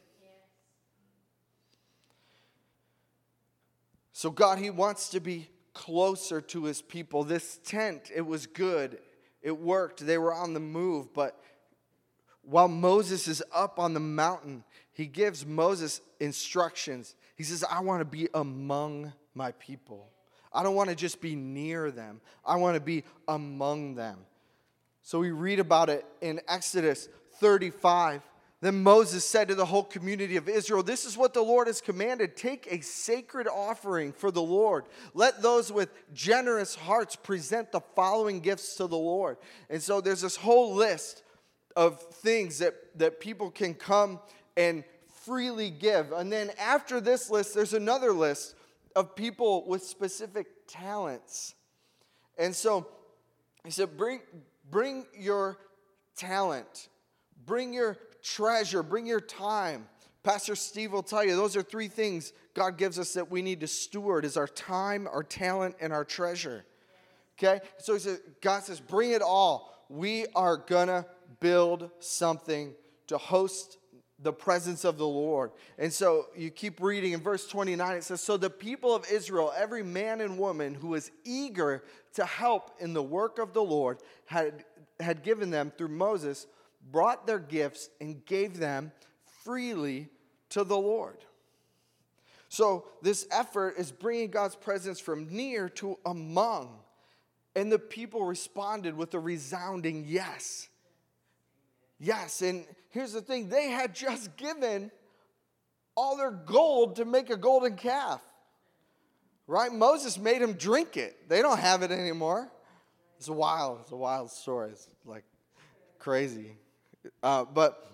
So, 4.13 4.31
God, 4.31 4.57
He 4.57 4.71
wants 4.71 5.09
to 5.09 5.19
be 5.19 5.47
closer 5.75 6.41
to 6.41 6.63
His 6.63 6.81
people. 6.81 7.23
This 7.23 7.59
tent, 7.63 8.09
it 8.15 8.25
was 8.25 8.47
good, 8.47 8.97
it 9.43 9.59
worked, 9.59 10.03
they 10.03 10.17
were 10.17 10.33
on 10.33 10.55
the 10.55 10.59
move. 10.59 11.13
But 11.13 11.39
while 12.41 12.67
Moses 12.67 13.27
is 13.27 13.43
up 13.53 13.77
on 13.77 13.93
the 13.93 13.99
mountain, 13.99 14.63
He 14.91 15.05
gives 15.05 15.45
Moses 15.45 16.01
instructions. 16.19 17.13
He 17.35 17.43
says, 17.43 17.63
I 17.63 17.81
want 17.81 18.01
to 18.01 18.05
be 18.05 18.27
among 18.33 19.13
my 19.35 19.51
people. 19.51 20.09
I 20.53 20.63
don't 20.63 20.75
want 20.75 20.89
to 20.89 20.95
just 20.95 21.21
be 21.21 21.35
near 21.35 21.91
them, 21.91 22.21
I 22.45 22.57
want 22.57 22.75
to 22.75 22.81
be 22.81 23.03
among 23.27 23.95
them. 23.95 24.17
So 25.01 25.19
we 25.19 25.31
read 25.31 25.59
about 25.59 25.89
it 25.89 26.05
in 26.21 26.39
Exodus 26.47 27.09
35. 27.39 28.21
Then 28.61 28.81
Moses 28.81 29.25
said 29.25 29.49
to 29.49 29.55
the 29.55 29.65
whole 29.65 29.83
community 29.83 30.37
of 30.37 30.47
Israel, 30.47 30.83
This 30.83 31.03
is 31.03 31.17
what 31.17 31.33
the 31.33 31.41
Lord 31.41 31.67
has 31.67 31.81
commanded. 31.81 32.37
Take 32.37 32.65
a 32.71 32.79
sacred 32.79 33.45
offering 33.49 34.13
for 34.13 34.31
the 34.31 34.41
Lord. 34.41 34.85
Let 35.13 35.41
those 35.41 35.69
with 35.69 35.89
generous 36.13 36.73
hearts 36.73 37.17
present 37.17 37.73
the 37.73 37.81
following 37.81 38.39
gifts 38.39 38.75
to 38.75 38.87
the 38.87 38.95
Lord. 38.95 39.35
And 39.69 39.83
so 39.83 39.99
there's 39.99 40.21
this 40.21 40.37
whole 40.37 40.73
list 40.73 41.23
of 41.75 42.01
things 42.01 42.59
that, 42.59 42.75
that 42.95 43.19
people 43.19 43.51
can 43.51 43.73
come 43.73 44.21
and 44.55 44.85
freely 45.25 45.69
give. 45.69 46.13
And 46.13 46.31
then 46.31 46.51
after 46.57 47.01
this 47.01 47.29
list, 47.29 47.53
there's 47.53 47.73
another 47.73 48.13
list 48.13 48.55
of 48.95 49.15
people 49.15 49.67
with 49.67 49.83
specific 49.83 50.47
talents. 50.67 51.55
And 52.37 52.55
so 52.55 52.87
he 53.63 53.71
said, 53.71 53.97
bring, 53.97 54.21
bring 54.69 55.05
your 55.17 55.57
talent, 56.15 56.89
bring 57.45 57.73
your 57.73 57.97
treasure, 58.21 58.83
bring 58.83 59.05
your 59.05 59.21
time. 59.21 59.87
Pastor 60.23 60.55
Steve 60.55 60.93
will 60.93 61.03
tell 61.03 61.23
you 61.23 61.35
those 61.35 61.57
are 61.57 61.61
three 61.61 61.89
things 61.89 62.33
God 62.53 62.77
gives 62.77 62.97
us 62.97 63.13
that 63.13 63.29
we 63.29 63.41
need 63.41 63.59
to 63.61 63.67
steward 63.67 64.25
is 64.25 64.37
our 64.37 64.47
time, 64.47 65.07
our 65.11 65.23
talent, 65.23 65.75
and 65.81 65.91
our 65.91 66.05
treasure. 66.05 66.65
Okay? 67.37 67.61
So 67.77 67.93
he 67.93 67.99
says, 67.99 68.21
God 68.41 68.63
says, 68.63 68.79
bring 68.79 69.11
it 69.11 69.21
all. 69.21 69.85
We 69.89 70.27
are 70.35 70.57
gonna 70.57 71.05
build 71.39 71.89
something 71.99 72.73
to 73.07 73.17
host 73.17 73.77
the 74.23 74.33
presence 74.33 74.85
of 74.85 74.97
the 74.97 75.07
Lord. 75.07 75.51
And 75.77 75.91
so 75.91 76.27
you 76.35 76.49
keep 76.49 76.81
reading 76.81 77.11
in 77.11 77.19
verse 77.19 77.47
29, 77.47 77.97
it 77.97 78.03
says, 78.03 78.21
So 78.21 78.37
the 78.37 78.49
people 78.49 78.95
of 78.95 79.05
Israel, 79.11 79.53
every 79.55 79.83
man 79.83 80.21
and 80.21 80.37
woman 80.37 80.73
who 80.73 80.89
was 80.89 81.11
eager 81.23 81.83
to 82.13 82.25
help 82.25 82.71
in 82.79 82.93
the 82.93 83.03
work 83.03 83.39
of 83.39 83.53
the 83.53 83.63
Lord, 83.63 83.99
had, 84.25 84.65
had 84.99 85.23
given 85.23 85.49
them 85.49 85.71
through 85.77 85.89
Moses, 85.89 86.47
brought 86.91 87.27
their 87.27 87.39
gifts 87.39 87.89
and 87.99 88.25
gave 88.25 88.57
them 88.57 88.91
freely 89.43 90.09
to 90.49 90.63
the 90.63 90.77
Lord. 90.77 91.17
So 92.49 92.85
this 93.01 93.27
effort 93.31 93.75
is 93.77 93.91
bringing 93.91 94.29
God's 94.29 94.55
presence 94.55 94.99
from 94.99 95.27
near 95.27 95.69
to 95.69 95.97
among. 96.05 96.77
And 97.55 97.71
the 97.71 97.79
people 97.79 98.25
responded 98.25 98.95
with 98.95 99.13
a 99.15 99.19
resounding 99.19 100.05
yes. 100.07 100.69
Yes, 101.99 102.41
and 102.41 102.65
here's 102.93 103.11
the 103.11 103.21
thing 103.21 103.49
they 103.49 103.69
had 103.69 103.93
just 103.93 104.37
given 104.37 104.91
all 105.95 106.15
their 106.15 106.31
gold 106.31 106.95
to 106.97 107.05
make 107.05 107.29
a 107.29 107.37
golden 107.37 107.75
calf. 107.75 108.21
Right? 109.45 109.73
Moses 109.73 110.17
made 110.17 110.41
them 110.41 110.53
drink 110.53 110.95
it. 110.95 111.27
They 111.27 111.41
don't 111.41 111.59
have 111.59 111.81
it 111.81 111.91
anymore. 111.91 112.49
It's 113.17 113.29
wild. 113.29 113.79
It's 113.81 113.91
a 113.91 113.95
wild 113.95 114.31
story. 114.31 114.71
It's 114.71 114.87
like 115.05 115.25
crazy. 115.99 116.55
Uh, 117.21 117.43
but 117.43 117.91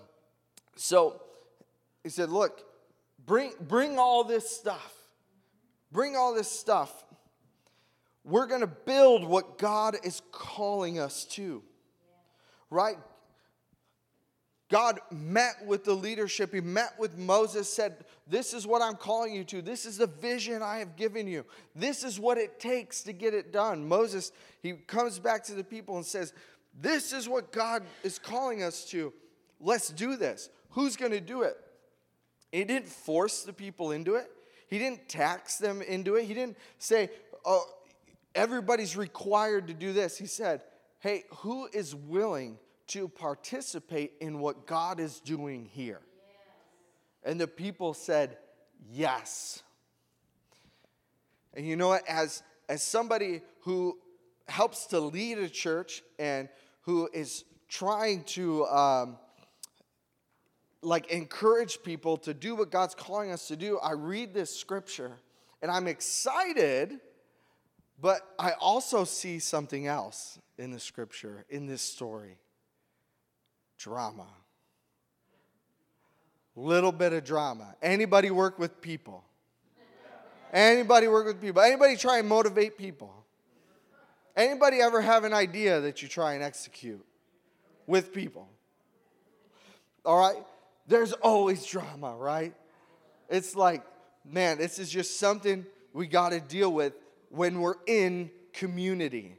so 0.76 1.20
he 2.04 2.08
said, 2.08 2.30
Look, 2.30 2.62
bring, 3.26 3.52
bring 3.60 3.98
all 3.98 4.22
this 4.22 4.48
stuff. 4.48 4.94
Bring 5.90 6.14
all 6.14 6.34
this 6.34 6.50
stuff. 6.50 7.04
We're 8.22 8.46
going 8.46 8.60
to 8.60 8.66
build 8.66 9.24
what 9.24 9.58
God 9.58 9.96
is 10.04 10.22
calling 10.30 11.00
us 11.00 11.24
to. 11.32 11.62
Right? 12.68 12.96
God 14.70 15.00
met 15.10 15.66
with 15.66 15.84
the 15.84 15.94
leadership. 15.94 16.54
He 16.54 16.60
met 16.60 16.94
with 16.96 17.18
Moses, 17.18 17.70
said, 17.70 18.04
This 18.28 18.54
is 18.54 18.68
what 18.68 18.80
I'm 18.80 18.94
calling 18.94 19.34
you 19.34 19.42
to. 19.44 19.60
This 19.60 19.84
is 19.84 19.98
the 19.98 20.06
vision 20.06 20.62
I 20.62 20.78
have 20.78 20.96
given 20.96 21.26
you. 21.26 21.44
This 21.74 22.04
is 22.04 22.20
what 22.20 22.38
it 22.38 22.60
takes 22.60 23.02
to 23.02 23.12
get 23.12 23.34
it 23.34 23.52
done. 23.52 23.86
Moses, 23.86 24.30
he 24.62 24.74
comes 24.74 25.18
back 25.18 25.42
to 25.44 25.54
the 25.54 25.64
people 25.64 25.96
and 25.96 26.06
says, 26.06 26.32
This 26.80 27.12
is 27.12 27.28
what 27.28 27.50
God 27.50 27.82
is 28.04 28.20
calling 28.20 28.62
us 28.62 28.84
to. 28.90 29.12
Let's 29.60 29.88
do 29.88 30.16
this. 30.16 30.48
Who's 30.70 30.96
going 30.96 31.12
to 31.12 31.20
do 31.20 31.42
it? 31.42 31.56
He 32.52 32.62
didn't 32.62 32.88
force 32.88 33.42
the 33.42 33.52
people 33.52 33.90
into 33.90 34.14
it, 34.14 34.30
he 34.68 34.78
didn't 34.78 35.08
tax 35.08 35.58
them 35.58 35.82
into 35.82 36.14
it. 36.14 36.26
He 36.26 36.34
didn't 36.34 36.56
say, 36.78 37.10
Oh, 37.44 37.64
everybody's 38.36 38.96
required 38.96 39.66
to 39.66 39.74
do 39.74 39.92
this. 39.92 40.16
He 40.16 40.26
said, 40.26 40.62
Hey, 41.00 41.24
who 41.38 41.68
is 41.72 41.92
willing? 41.92 42.56
To 42.90 43.08
participate 43.08 44.12
in 44.20 44.40
what 44.40 44.66
God 44.66 44.98
is 45.00 45.20
doing 45.20 45.64
here? 45.64 46.00
And 47.22 47.40
the 47.40 47.46
people 47.46 47.94
said, 47.94 48.36
Yes. 48.92 49.62
And 51.54 51.66
you 51.66 51.76
know 51.76 51.88
what? 51.88 52.08
As, 52.08 52.42
as 52.68 52.82
somebody 52.82 53.42
who 53.60 53.98
helps 54.48 54.86
to 54.86 55.00
lead 55.00 55.38
a 55.38 55.48
church 55.48 56.02
and 56.18 56.48
who 56.82 57.08
is 57.12 57.44
trying 57.68 58.24
to 58.24 58.64
um, 58.66 59.18
like 60.80 61.10
encourage 61.10 61.82
people 61.82 62.16
to 62.18 62.32
do 62.32 62.54
what 62.54 62.70
God's 62.70 62.94
calling 62.94 63.32
us 63.32 63.48
to 63.48 63.56
do, 63.56 63.78
I 63.78 63.92
read 63.92 64.32
this 64.32 64.54
scripture 64.56 65.12
and 65.60 65.70
I'm 65.70 65.88
excited, 65.88 67.00
but 68.00 68.22
I 68.38 68.52
also 68.52 69.04
see 69.04 69.40
something 69.40 69.86
else 69.86 70.38
in 70.56 70.70
the 70.70 70.80
scripture, 70.80 71.44
in 71.50 71.66
this 71.66 71.82
story 71.82 72.38
drama. 73.80 74.26
Little 76.54 76.92
bit 76.92 77.12
of 77.12 77.24
drama. 77.24 77.74
Anybody 77.82 78.30
work 78.30 78.58
with 78.58 78.80
people? 78.80 79.24
Anybody 80.52 81.08
work 81.08 81.26
with 81.26 81.40
people? 81.40 81.62
Anybody 81.62 81.96
try 81.96 82.18
and 82.18 82.28
motivate 82.28 82.76
people? 82.76 83.14
Anybody 84.36 84.80
ever 84.80 85.00
have 85.00 85.24
an 85.24 85.32
idea 85.32 85.80
that 85.80 86.02
you 86.02 86.08
try 86.08 86.34
and 86.34 86.42
execute 86.42 87.04
with 87.86 88.12
people? 88.12 88.48
All 90.04 90.18
right? 90.18 90.42
There's 90.86 91.12
always 91.12 91.64
drama, 91.64 92.14
right? 92.16 92.52
It's 93.28 93.54
like, 93.56 93.82
man, 94.24 94.58
this 94.58 94.78
is 94.78 94.90
just 94.90 95.18
something 95.18 95.64
we 95.92 96.06
got 96.06 96.30
to 96.30 96.40
deal 96.40 96.72
with 96.72 96.92
when 97.30 97.60
we're 97.60 97.76
in 97.86 98.30
community. 98.52 99.36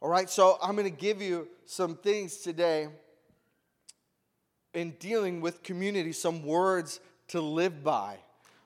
All 0.00 0.08
right? 0.08 0.28
So 0.28 0.58
I'm 0.62 0.76
going 0.76 0.90
to 0.90 1.00
give 1.00 1.22
you 1.22 1.48
some 1.64 1.96
things 1.96 2.38
today 2.38 2.88
in 4.74 4.90
dealing 4.98 5.40
with 5.40 5.62
community 5.62 6.12
some 6.12 6.44
words 6.44 7.00
to 7.28 7.40
live 7.40 7.82
by. 7.82 8.18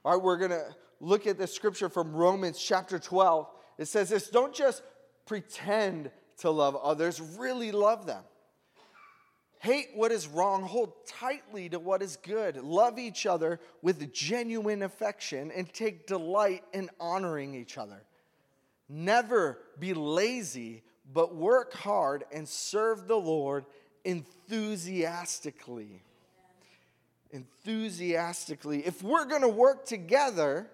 All 0.04 0.14
right, 0.14 0.22
we're 0.22 0.38
going 0.38 0.50
to 0.50 0.74
look 1.00 1.26
at 1.26 1.38
the 1.38 1.46
scripture 1.46 1.88
from 1.88 2.12
Romans 2.12 2.58
chapter 2.58 2.98
12. 2.98 3.48
It 3.78 3.86
says 3.86 4.08
this 4.08 4.28
don't 4.28 4.54
just 4.54 4.82
pretend 5.26 6.10
to 6.38 6.50
love 6.50 6.76
others, 6.76 7.20
really 7.20 7.72
love 7.72 8.06
them. 8.06 8.22
Hate 9.60 9.88
what 9.94 10.12
is 10.12 10.28
wrong, 10.28 10.62
hold 10.62 10.92
tightly 11.06 11.68
to 11.70 11.80
what 11.80 12.00
is 12.00 12.16
good. 12.16 12.56
Love 12.58 12.98
each 12.98 13.26
other 13.26 13.58
with 13.82 14.12
genuine 14.12 14.82
affection 14.82 15.50
and 15.50 15.72
take 15.72 16.06
delight 16.06 16.62
in 16.72 16.88
honoring 17.00 17.54
each 17.54 17.76
other. 17.76 18.04
Never 18.88 19.58
be 19.78 19.94
lazy, 19.94 20.84
but 21.12 21.34
work 21.34 21.74
hard 21.74 22.24
and 22.32 22.48
serve 22.48 23.08
the 23.08 23.16
Lord 23.16 23.64
enthusiastically. 24.04 26.02
Enthusiastically. 27.30 28.86
If 28.86 29.02
we're 29.02 29.26
going 29.26 29.42
to 29.42 29.48
work 29.48 29.84
together, 29.86 30.68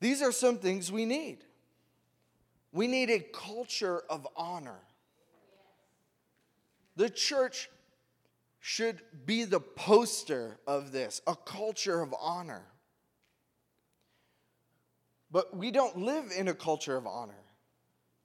these 0.00 0.20
are 0.22 0.32
some 0.32 0.58
things 0.58 0.90
we 0.90 1.04
need. 1.04 1.38
We 2.72 2.88
need 2.88 3.10
a 3.10 3.20
culture 3.20 4.02
of 4.10 4.26
honor. 4.36 4.80
The 6.96 7.08
church 7.08 7.70
should 8.60 9.00
be 9.26 9.44
the 9.44 9.60
poster 9.60 10.58
of 10.66 10.90
this 10.90 11.20
a 11.26 11.36
culture 11.36 12.00
of 12.00 12.14
honor. 12.18 12.62
But 15.30 15.56
we 15.56 15.70
don't 15.70 15.98
live 15.98 16.30
in 16.36 16.48
a 16.48 16.54
culture 16.54 16.96
of 16.96 17.06
honor, 17.06 17.42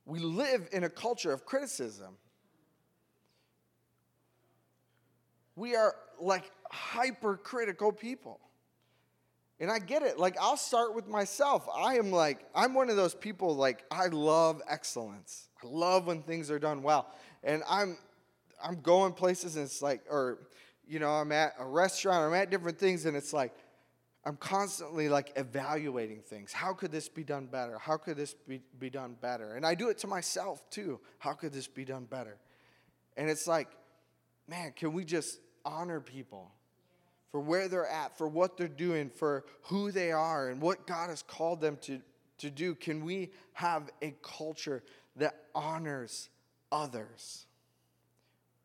we 0.06 0.20
live 0.20 0.70
in 0.72 0.84
a 0.84 0.90
culture 0.90 1.32
of 1.32 1.46
criticism. 1.46 2.16
We 5.60 5.76
are 5.76 5.94
like 6.20 6.50
hypercritical 6.72 7.92
people. 7.92 8.40
And 9.60 9.70
I 9.70 9.80
get 9.80 10.04
it. 10.04 10.18
Like, 10.18 10.38
I'll 10.40 10.56
start 10.56 10.96
with 10.96 11.10
myself. 11.10 11.68
I 11.76 11.96
am 11.96 12.12
like, 12.12 12.46
I'm 12.56 12.74
one 12.74 12.90
of 12.90 12.96
those 12.96 13.14
people, 13.14 13.54
like, 13.56 13.84
I 13.92 14.08
love 14.08 14.62
excellence. 14.70 15.50
I 15.62 15.68
love 15.68 16.08
when 16.08 16.22
things 16.22 16.50
are 16.50 16.60
done 16.60 16.82
well. 16.82 17.08
And 17.44 17.62
I'm, 17.70 17.98
I'm 18.64 18.80
going 18.80 19.12
places 19.12 19.58
and 19.58 19.66
it's 19.66 19.82
like, 19.82 20.02
or, 20.10 20.40
you 20.88 21.00
know, 21.00 21.10
I'm 21.10 21.34
at 21.34 21.56
a 21.60 21.66
restaurant, 21.66 22.24
I'm 22.24 22.34
at 22.34 22.50
different 22.50 22.80
things, 22.80 23.06
and 23.06 23.18
it's 23.18 23.34
like, 23.34 23.54
I'm 24.26 24.38
constantly 24.38 25.10
like 25.10 25.34
evaluating 25.36 26.22
things. 26.22 26.54
How 26.54 26.74
could 26.74 26.92
this 26.92 27.10
be 27.10 27.24
done 27.26 27.48
better? 27.48 27.78
How 27.80 27.98
could 27.98 28.16
this 28.16 28.34
be, 28.48 28.62
be 28.80 28.90
done 28.90 29.18
better? 29.20 29.56
And 29.56 29.66
I 29.66 29.76
do 29.76 29.90
it 29.90 29.98
to 30.00 30.08
myself 30.08 30.70
too. 30.70 31.02
How 31.18 31.34
could 31.34 31.52
this 31.52 31.68
be 31.68 31.84
done 31.84 32.06
better? 32.06 32.38
And 33.18 33.30
it's 33.30 33.48
like, 33.48 33.68
man, 34.48 34.74
can 34.76 34.94
we 34.94 35.04
just 35.04 35.40
honor 35.66 36.00
people 36.00 36.52
for 37.32 37.40
where 37.40 37.68
they're 37.68 37.88
at, 37.88 38.18
for 38.18 38.28
what 38.28 38.58
they're 38.58 38.68
doing, 38.68 39.10
for 39.10 39.46
who 39.64 39.92
they 39.92 40.12
are, 40.12 40.50
and 40.50 40.62
what 40.62 40.88
God 40.88 41.10
has 41.10 41.22
called 41.22 41.62
them 41.62 41.78
to, 41.82 42.02
to 42.40 42.50
do? 42.50 42.76
Can 42.76 43.06
we 43.06 43.32
have 43.54 43.90
a 44.02 44.16
culture 44.22 44.84
that 45.16 45.36
honors 45.54 46.30
others? 46.72 47.46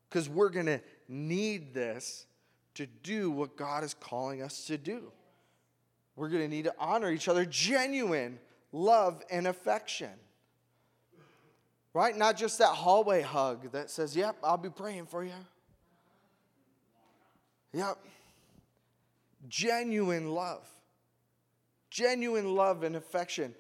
Because 0.08 0.28
we're 0.28 0.48
going 0.48 0.66
to 0.66 0.80
need 1.08 1.74
this 1.74 2.26
to 2.74 2.86
do 2.86 3.30
what 3.30 3.56
God 3.56 3.84
is 3.84 3.94
calling 3.94 4.42
us 4.42 4.64
to 4.66 4.78
do. 4.78 5.12
We're 6.16 6.28
going 6.28 6.42
to 6.42 6.48
need 6.48 6.64
to 6.64 6.74
honor 6.78 7.10
each 7.10 7.28
other, 7.28 7.44
genuine 7.44 8.38
love 8.72 9.22
and 9.30 9.46
affection. 9.46 10.10
Right? 11.92 12.16
Not 12.16 12.36
just 12.36 12.58
that 12.58 12.68
hallway 12.68 13.22
hug 13.22 13.72
that 13.72 13.90
says, 13.90 14.16
Yep, 14.16 14.36
I'll 14.42 14.56
be 14.56 14.70
praying 14.70 15.06
for 15.06 15.24
you. 15.24 15.32
Yep. 17.74 17.98
Genuine 19.48 20.30
love. 20.30 20.66
Genuine 21.90 22.54
love 22.54 22.82
and 22.82 22.96
affection 22.96 23.54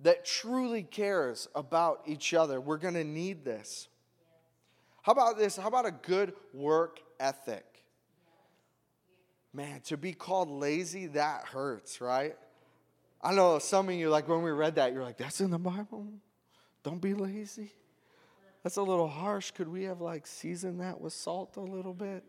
that 0.00 0.24
truly 0.24 0.82
cares 0.82 1.48
about 1.54 2.02
each 2.06 2.32
other. 2.32 2.60
We're 2.60 2.78
going 2.78 2.94
to 2.94 3.04
need 3.04 3.44
this. 3.44 3.88
How 5.02 5.12
about 5.12 5.36
this? 5.36 5.56
How 5.56 5.68
about 5.68 5.86
a 5.86 5.90
good 5.90 6.32
work 6.54 7.00
ethic? 7.18 7.64
Man, 9.52 9.80
to 9.82 9.96
be 9.96 10.12
called 10.12 10.48
lazy, 10.48 11.08
that 11.08 11.46
hurts, 11.46 12.00
right? 12.00 12.36
I 13.20 13.34
know 13.34 13.58
some 13.58 13.88
of 13.88 13.94
you, 13.94 14.08
like 14.08 14.28
when 14.28 14.42
we 14.42 14.52
read 14.52 14.76
that, 14.76 14.92
you're 14.92 15.02
like, 15.02 15.18
that's 15.18 15.40
in 15.40 15.50
the 15.50 15.58
Bible? 15.58 16.06
Don't 16.82 17.00
be 17.00 17.14
lazy. 17.14 17.72
That's 18.62 18.76
a 18.76 18.82
little 18.82 19.08
harsh. 19.08 19.50
Could 19.50 19.68
we 19.68 19.84
have 19.84 20.00
like 20.00 20.26
seasoned 20.26 20.80
that 20.80 21.00
with 21.00 21.12
salt 21.12 21.56
a 21.56 21.60
little 21.60 21.94
bit? 21.94 22.24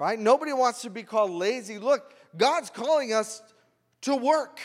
Right? 0.00 0.18
Nobody 0.18 0.54
wants 0.54 0.80
to 0.80 0.88
be 0.88 1.02
called 1.02 1.30
lazy. 1.30 1.78
Look, 1.78 2.14
God's 2.34 2.70
calling 2.70 3.12
us 3.12 3.42
to 4.00 4.16
work. 4.16 4.58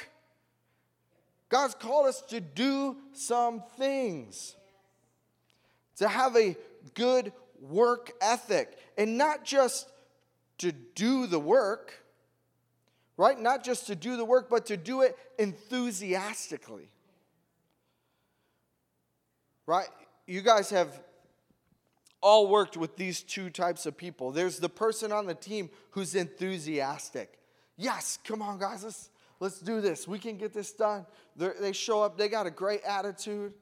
God's 1.50 1.76
called 1.76 2.06
us 2.06 2.22
to 2.30 2.40
do 2.40 2.96
some 3.12 3.62
things, 3.78 4.56
to 5.98 6.08
have 6.08 6.38
a 6.38 6.56
good 6.94 7.34
work 7.60 8.14
ethic, 8.22 8.78
and 8.98 9.18
not 9.18 9.44
just 9.44 9.90
to 10.60 10.72
do 10.72 11.28
the 11.28 11.38
work, 11.38 11.94
right? 13.18 13.38
Not 13.38 13.62
just 13.62 13.88
to 13.88 13.96
do 13.96 14.16
the 14.16 14.24
work, 14.24 14.50
but 14.50 14.68
to 14.68 14.78
do 14.78 15.02
it 15.02 15.18
enthusiastically, 15.38 16.88
right? 19.66 19.90
You 20.28 20.42
guys 20.42 20.70
have 20.70 20.98
all 22.26 22.48
worked 22.48 22.76
with 22.76 22.96
these 22.96 23.22
two 23.22 23.52
types 23.52 23.86
of 23.86 23.96
people. 23.96 24.32
There's 24.32 24.58
the 24.58 24.68
person 24.68 25.12
on 25.12 25.28
the 25.28 25.36
team 25.36 25.70
who's 25.92 26.16
enthusiastic. 26.16 27.38
Yes, 27.78 28.18
come 28.26 28.42
on, 28.42 28.58
guys, 28.58 28.84
let's, 28.84 29.12
let's 29.40 29.60
do 29.60 29.80
this. 29.80 30.08
We 30.08 30.18
can 30.18 30.36
get 30.36 30.52
this 30.52 30.72
done. 30.72 31.06
They're, 31.36 31.54
they 31.62 31.72
show 31.72 32.02
up, 32.02 32.18
they 32.18 32.28
got 32.28 32.48
a 32.48 32.50
great 32.50 32.82
attitude, 32.82 33.54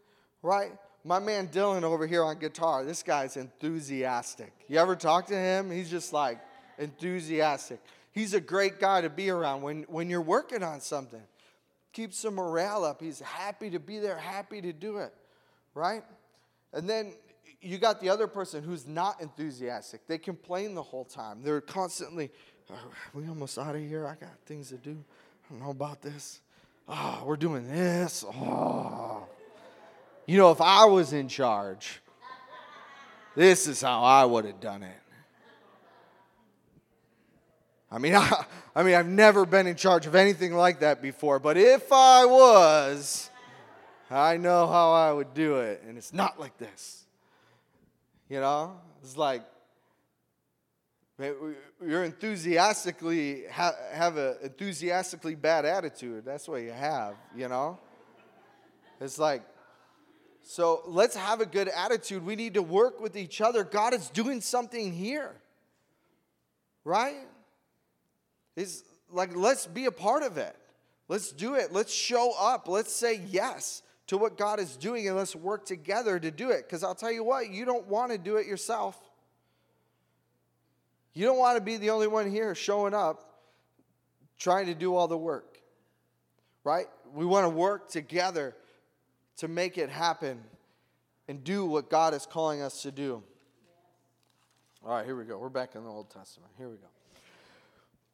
right? 0.41 0.71
My 1.03 1.19
man 1.19 1.49
Dylan 1.49 1.83
over 1.83 2.07
here 2.07 2.23
on 2.23 2.39
guitar, 2.39 2.85
this 2.85 3.03
guy's 3.03 3.35
enthusiastic. 3.35 4.53
You 4.69 4.77
ever 4.77 4.95
talk 4.95 5.25
to 5.25 5.35
him? 5.35 5.69
He's 5.69 5.89
just 5.89 6.13
like 6.13 6.39
enthusiastic. 6.77 7.81
He's 8.13 8.33
a 8.33 8.39
great 8.39 8.79
guy 8.79 9.01
to 9.01 9.09
be 9.09 9.29
around 9.29 9.61
when, 9.61 9.83
when 9.89 10.09
you're 10.09 10.21
working 10.21 10.63
on 10.63 10.79
something. 10.79 11.23
Keeps 11.91 12.21
the 12.21 12.31
morale 12.31 12.85
up. 12.85 13.01
He's 13.01 13.19
happy 13.19 13.71
to 13.71 13.79
be 13.79 13.99
there, 13.99 14.17
happy 14.17 14.61
to 14.61 14.71
do 14.71 14.99
it, 14.99 15.13
right? 15.75 16.03
And 16.71 16.89
then 16.89 17.13
you 17.63 17.77
got 17.77 18.01
the 18.01 18.09
other 18.09 18.27
person 18.27 18.63
who's 18.63 18.85
not 18.85 19.21
enthusiastic. 19.21 20.05
They 20.05 20.17
complain 20.17 20.75
the 20.75 20.83
whole 20.83 21.05
time. 21.05 21.41
They're 21.41 21.61
constantly, 21.61 22.29
oh, 22.69 22.75
we 23.13 23.27
almost 23.27 23.57
out 23.57 23.75
of 23.75 23.81
here. 23.81 24.05
I 24.05 24.15
got 24.15 24.37
things 24.45 24.69
to 24.69 24.77
do. 24.77 24.97
I 25.45 25.53
don't 25.53 25.63
know 25.63 25.71
about 25.71 26.01
this. 26.01 26.41
Oh, 26.87 27.23
we're 27.25 27.37
doing 27.37 27.67
this. 27.69 28.25
Oh. 28.27 29.25
You 30.25 30.37
know, 30.37 30.51
if 30.51 30.59
I 30.59 30.85
was 30.85 31.13
in 31.13 31.29
charge, 31.29 32.01
this 33.35 33.67
is 33.67 33.81
how 33.81 34.03
I 34.03 34.25
would 34.25 34.45
have 34.45 34.59
done 34.59 34.83
it. 34.83 34.99
I 37.89 37.97
mean, 37.97 38.15
I, 38.15 38.45
I 38.75 38.83
mean, 38.83 38.95
I've 38.95 39.07
never 39.07 39.45
been 39.45 39.67
in 39.67 39.75
charge 39.75 40.05
of 40.05 40.15
anything 40.15 40.53
like 40.53 40.81
that 40.81 41.01
before, 41.01 41.39
but 41.39 41.57
if 41.57 41.91
I 41.91 42.25
was, 42.25 43.29
I 44.11 44.35
know 44.35 44.67
how 44.67 44.91
I 44.91 45.13
would 45.13 45.33
do 45.33 45.57
it, 45.57 45.83
and 45.87 45.97
it's 45.97 46.13
not 46.13 46.39
like 46.39 46.57
this. 46.57 47.02
You 48.29 48.39
know, 48.39 48.77
it's 49.01 49.17
like 49.17 49.43
you're 51.19 52.03
enthusiastically 52.03 53.43
have 53.49 54.17
an 54.17 54.37
enthusiastically 54.41 55.35
bad 55.35 55.65
attitude. 55.65 56.25
That's 56.25 56.47
what 56.47 56.61
you 56.61 56.71
have. 56.71 57.15
You 57.35 57.47
know, 57.49 57.77
it's 58.99 59.19
like 59.19 59.43
so. 60.41 60.81
Let's 60.87 61.15
have 61.15 61.41
a 61.41 61.45
good 61.45 61.67
attitude. 61.67 62.25
We 62.25 62.35
need 62.35 62.55
to 62.55 62.63
work 62.63 62.99
with 62.99 63.15
each 63.15 63.41
other. 63.41 63.63
God 63.63 63.93
is 63.93 64.09
doing 64.09 64.41
something 64.41 64.91
here, 64.91 65.35
right? 66.83 67.27
It's 68.55 68.83
like 69.11 69.35
let's 69.35 69.67
be 69.67 69.85
a 69.85 69.91
part 69.91 70.23
of 70.23 70.37
it. 70.37 70.55
Let's 71.07 71.31
do 71.31 71.55
it. 71.55 71.71
Let's 71.71 71.93
show 71.93 72.33
up. 72.39 72.67
Let's 72.67 72.91
say 72.91 73.21
yes 73.29 73.82
to 74.07 74.17
what 74.17 74.37
God 74.37 74.59
is 74.59 74.75
doing 74.75 75.07
and 75.07 75.15
let's 75.15 75.35
work 75.35 75.65
together 75.65 76.19
to 76.19 76.31
do 76.31 76.49
it. 76.49 76.63
Because 76.63 76.83
I'll 76.83 76.95
tell 76.95 77.11
you 77.11 77.23
what, 77.23 77.49
you 77.49 77.65
don't 77.65 77.87
want 77.87 78.11
to 78.11 78.17
do 78.17 78.37
it 78.37 78.45
yourself. 78.45 78.99
You 81.13 81.25
don't 81.25 81.37
want 81.37 81.57
to 81.57 81.63
be 81.63 81.77
the 81.77 81.91
only 81.91 82.07
one 82.07 82.29
here 82.29 82.55
showing 82.55 82.93
up 82.93 83.29
trying 84.37 84.65
to 84.65 84.73
do 84.73 84.95
all 84.95 85.07
the 85.07 85.17
work, 85.17 85.59
right? 86.63 86.87
We 87.13 87.25
want 87.25 87.45
to 87.45 87.49
work 87.49 87.89
together 87.89 88.55
to 89.37 89.47
make 89.47 89.77
it 89.77 89.89
happen 89.89 90.43
and 91.27 91.43
do 91.43 91.65
what 91.65 91.89
God 91.89 92.13
is 92.13 92.25
calling 92.25 92.61
us 92.61 92.81
to 92.81 92.91
do. 92.91 93.23
All 94.83 94.95
right, 94.95 95.05
here 95.05 95.15
we 95.15 95.23
go. 95.23 95.37
We're 95.37 95.49
back 95.49 95.75
in 95.75 95.83
the 95.83 95.89
Old 95.89 96.09
Testament. 96.09 96.51
Here 96.57 96.67
we 96.67 96.75
go. 96.75 96.92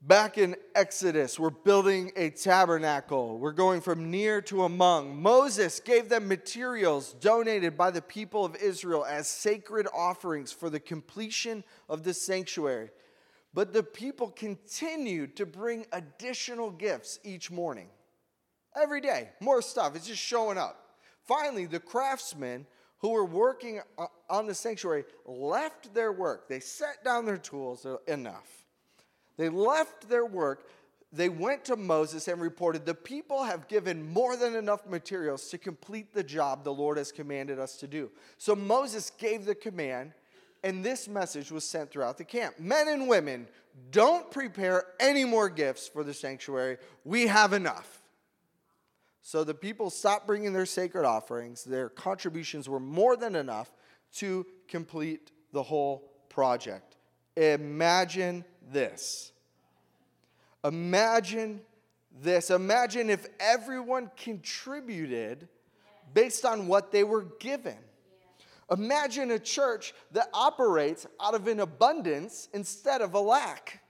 Back 0.01 0.37
in 0.37 0.55
Exodus, 0.75 1.37
we're 1.37 1.49
building 1.49 2.13
a 2.15 2.29
tabernacle. 2.29 3.37
We're 3.37 3.51
going 3.51 3.81
from 3.81 4.09
near 4.09 4.41
to 4.43 4.63
among. 4.63 5.21
Moses 5.21 5.81
gave 5.81 6.07
them 6.07 6.25
materials 6.29 7.11
donated 7.19 7.75
by 7.75 7.91
the 7.91 8.01
people 8.01 8.45
of 8.45 8.55
Israel 8.55 9.05
as 9.05 9.27
sacred 9.27 9.87
offerings 9.93 10.53
for 10.53 10.69
the 10.69 10.79
completion 10.79 11.65
of 11.89 12.03
the 12.03 12.13
sanctuary. 12.13 12.91
But 13.53 13.73
the 13.73 13.83
people 13.83 14.29
continued 14.29 15.35
to 15.35 15.45
bring 15.45 15.85
additional 15.91 16.71
gifts 16.71 17.19
each 17.25 17.51
morning. 17.51 17.89
Every 18.81 19.01
day, 19.01 19.31
more 19.41 19.61
stuff. 19.61 19.97
It's 19.97 20.07
just 20.07 20.21
showing 20.21 20.57
up. 20.57 20.95
Finally, 21.27 21.65
the 21.65 21.79
craftsmen 21.81 22.65
who 22.99 23.09
were 23.09 23.25
working 23.25 23.81
on 24.29 24.47
the 24.47 24.55
sanctuary 24.55 25.03
left 25.25 25.93
their 25.93 26.13
work. 26.13 26.47
They 26.47 26.61
set 26.61 27.03
down 27.03 27.25
their 27.25 27.37
tools 27.37 27.85
enough 28.07 28.58
they 29.39 29.47
left 29.47 30.09
their 30.09 30.25
work. 30.25 30.67
They 31.13 31.29
went 31.29 31.63
to 31.65 31.77
Moses 31.77 32.27
and 32.27 32.41
reported, 32.41 32.85
The 32.85 32.93
people 32.93 33.45
have 33.45 33.69
given 33.69 34.11
more 34.11 34.35
than 34.35 34.53
enough 34.53 34.85
materials 34.85 35.47
to 35.49 35.57
complete 35.57 36.13
the 36.13 36.23
job 36.23 36.65
the 36.65 36.73
Lord 36.73 36.97
has 36.97 37.13
commanded 37.13 37.57
us 37.57 37.77
to 37.77 37.87
do. 37.87 38.11
So 38.37 38.53
Moses 38.53 39.09
gave 39.09 39.45
the 39.45 39.55
command, 39.55 40.11
and 40.61 40.83
this 40.83 41.07
message 41.07 41.51
was 41.51 41.63
sent 41.63 41.89
throughout 41.89 42.17
the 42.17 42.25
camp 42.25 42.59
Men 42.59 42.89
and 42.89 43.07
women, 43.07 43.47
don't 43.91 44.29
prepare 44.29 44.83
any 44.99 45.23
more 45.23 45.47
gifts 45.47 45.87
for 45.87 46.03
the 46.03 46.13
sanctuary. 46.13 46.77
We 47.05 47.27
have 47.27 47.53
enough. 47.53 48.01
So 49.21 49.45
the 49.45 49.53
people 49.53 49.89
stopped 49.89 50.27
bringing 50.27 50.51
their 50.51 50.65
sacred 50.65 51.05
offerings. 51.05 51.63
Their 51.63 51.87
contributions 51.87 52.67
were 52.67 52.79
more 52.79 53.15
than 53.15 53.37
enough 53.37 53.71
to 54.15 54.45
complete 54.67 55.31
the 55.53 55.63
whole 55.63 56.11
project. 56.27 56.97
Imagine 57.37 58.43
this. 58.71 59.31
Imagine 60.63 61.61
this. 62.21 62.49
Imagine 62.49 63.09
if 63.09 63.27
everyone 63.39 64.11
contributed 64.17 65.47
based 66.13 66.45
on 66.45 66.67
what 66.67 66.91
they 66.91 67.03
were 67.03 67.25
given. 67.39 67.77
Imagine 68.71 69.31
a 69.31 69.39
church 69.39 69.93
that 70.11 70.29
operates 70.33 71.07
out 71.19 71.33
of 71.33 71.47
an 71.47 71.59
abundance 71.59 72.49
instead 72.53 73.01
of 73.01 73.13
a 73.13 73.19
lack. 73.19 73.81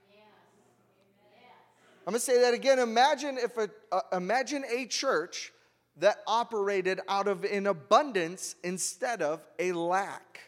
I'm 2.06 2.12
going 2.12 2.18
to 2.18 2.24
say 2.24 2.40
that 2.40 2.54
again. 2.54 2.78
Imagine 2.78 3.36
if 3.36 3.56
a 3.58 3.68
uh, 3.92 4.00
imagine 4.12 4.64
a 4.74 4.86
church 4.86 5.52
that 5.98 6.22
operated 6.26 7.00
out 7.08 7.28
of 7.28 7.44
an 7.44 7.66
abundance 7.66 8.56
instead 8.64 9.20
of 9.20 9.46
a 9.58 9.72
lack. 9.72 10.40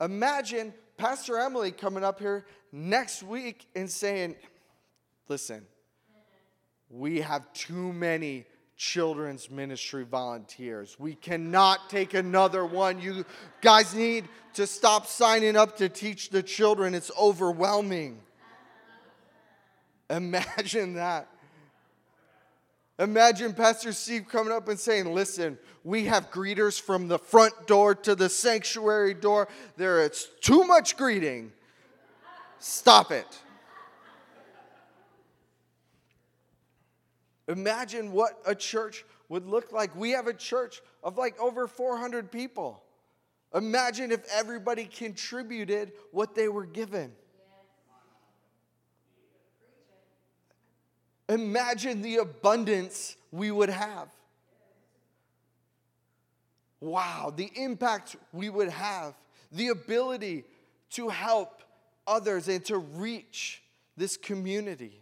Imagine 0.00 0.74
Pastor 0.98 1.38
Emily 1.38 1.70
coming 1.70 2.04
up 2.04 2.20
here 2.20 2.46
next 2.72 3.22
week 3.22 3.66
and 3.74 3.90
saying, 3.90 4.36
listen, 5.28 5.66
we 6.90 7.20
have 7.20 7.52
too 7.52 7.92
many 7.92 8.44
children's 8.76 9.50
ministry 9.50 10.04
volunteers. 10.04 10.96
We 10.98 11.14
cannot 11.14 11.88
take 11.88 12.14
another 12.14 12.64
one. 12.64 13.00
You 13.00 13.24
guys 13.62 13.94
need 13.94 14.28
to 14.54 14.66
stop 14.66 15.06
signing 15.06 15.56
up 15.56 15.78
to 15.78 15.88
teach 15.88 16.30
the 16.30 16.42
children. 16.42 16.94
It's 16.94 17.10
overwhelming. 17.18 18.20
Imagine 20.10 20.94
that. 20.94 21.28
Imagine 22.98 23.52
Pastor 23.52 23.92
Steve 23.92 24.26
coming 24.28 24.52
up 24.52 24.68
and 24.68 24.78
saying, 24.78 25.12
Listen, 25.12 25.58
we 25.84 26.06
have 26.06 26.30
greeters 26.30 26.80
from 26.80 27.08
the 27.08 27.18
front 27.18 27.66
door 27.66 27.94
to 27.94 28.14
the 28.14 28.28
sanctuary 28.28 29.12
door. 29.12 29.48
There 29.76 30.02
is 30.02 30.28
too 30.40 30.64
much 30.64 30.96
greeting. 30.96 31.52
Stop 32.58 33.12
it. 33.12 33.26
Imagine 37.48 38.12
what 38.12 38.40
a 38.46 38.54
church 38.54 39.04
would 39.28 39.46
look 39.46 39.72
like. 39.72 39.94
We 39.94 40.10
have 40.12 40.26
a 40.26 40.34
church 40.34 40.80
of 41.02 41.16
like 41.16 41.38
over 41.38 41.66
400 41.68 42.30
people. 42.30 42.82
Imagine 43.54 44.10
if 44.10 44.24
everybody 44.32 44.84
contributed 44.84 45.92
what 46.10 46.34
they 46.34 46.48
were 46.48 46.66
given. 46.66 47.12
Imagine 51.28 52.02
the 52.02 52.16
abundance 52.16 53.16
we 53.32 53.50
would 53.50 53.70
have. 53.70 54.08
Wow, 56.80 57.32
the 57.34 57.50
impact 57.56 58.16
we 58.32 58.48
would 58.48 58.68
have, 58.68 59.14
the 59.50 59.68
ability 59.68 60.44
to 60.90 61.08
help 61.08 61.62
others 62.06 62.48
and 62.48 62.64
to 62.66 62.78
reach 62.78 63.62
this 63.96 64.16
community. 64.16 65.00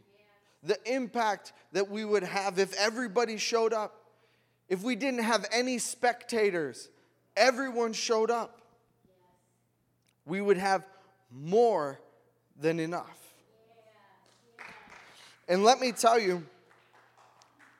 The 0.63 0.79
impact 0.87 1.53
that 1.73 1.91
we 1.91 2.05
would 2.05 2.23
have 2.23 2.59
if 2.59 2.75
everybody 2.75 3.37
showed 3.37 3.73
up. 3.73 4.01
if 4.69 4.83
we 4.83 4.97
didn't 4.97 5.23
have 5.23 5.45
any 5.53 5.79
spectators, 5.79 6.89
everyone 7.37 7.93
showed 7.93 8.31
up, 8.31 8.63
we 10.25 10.41
would 10.41 10.57
have 10.57 10.85
more 11.31 12.01
than 12.59 12.81
enough. 12.81 13.19
And 15.49 15.63
let 15.63 15.81
me 15.81 15.93
tell 15.93 16.19
you, 16.19 16.47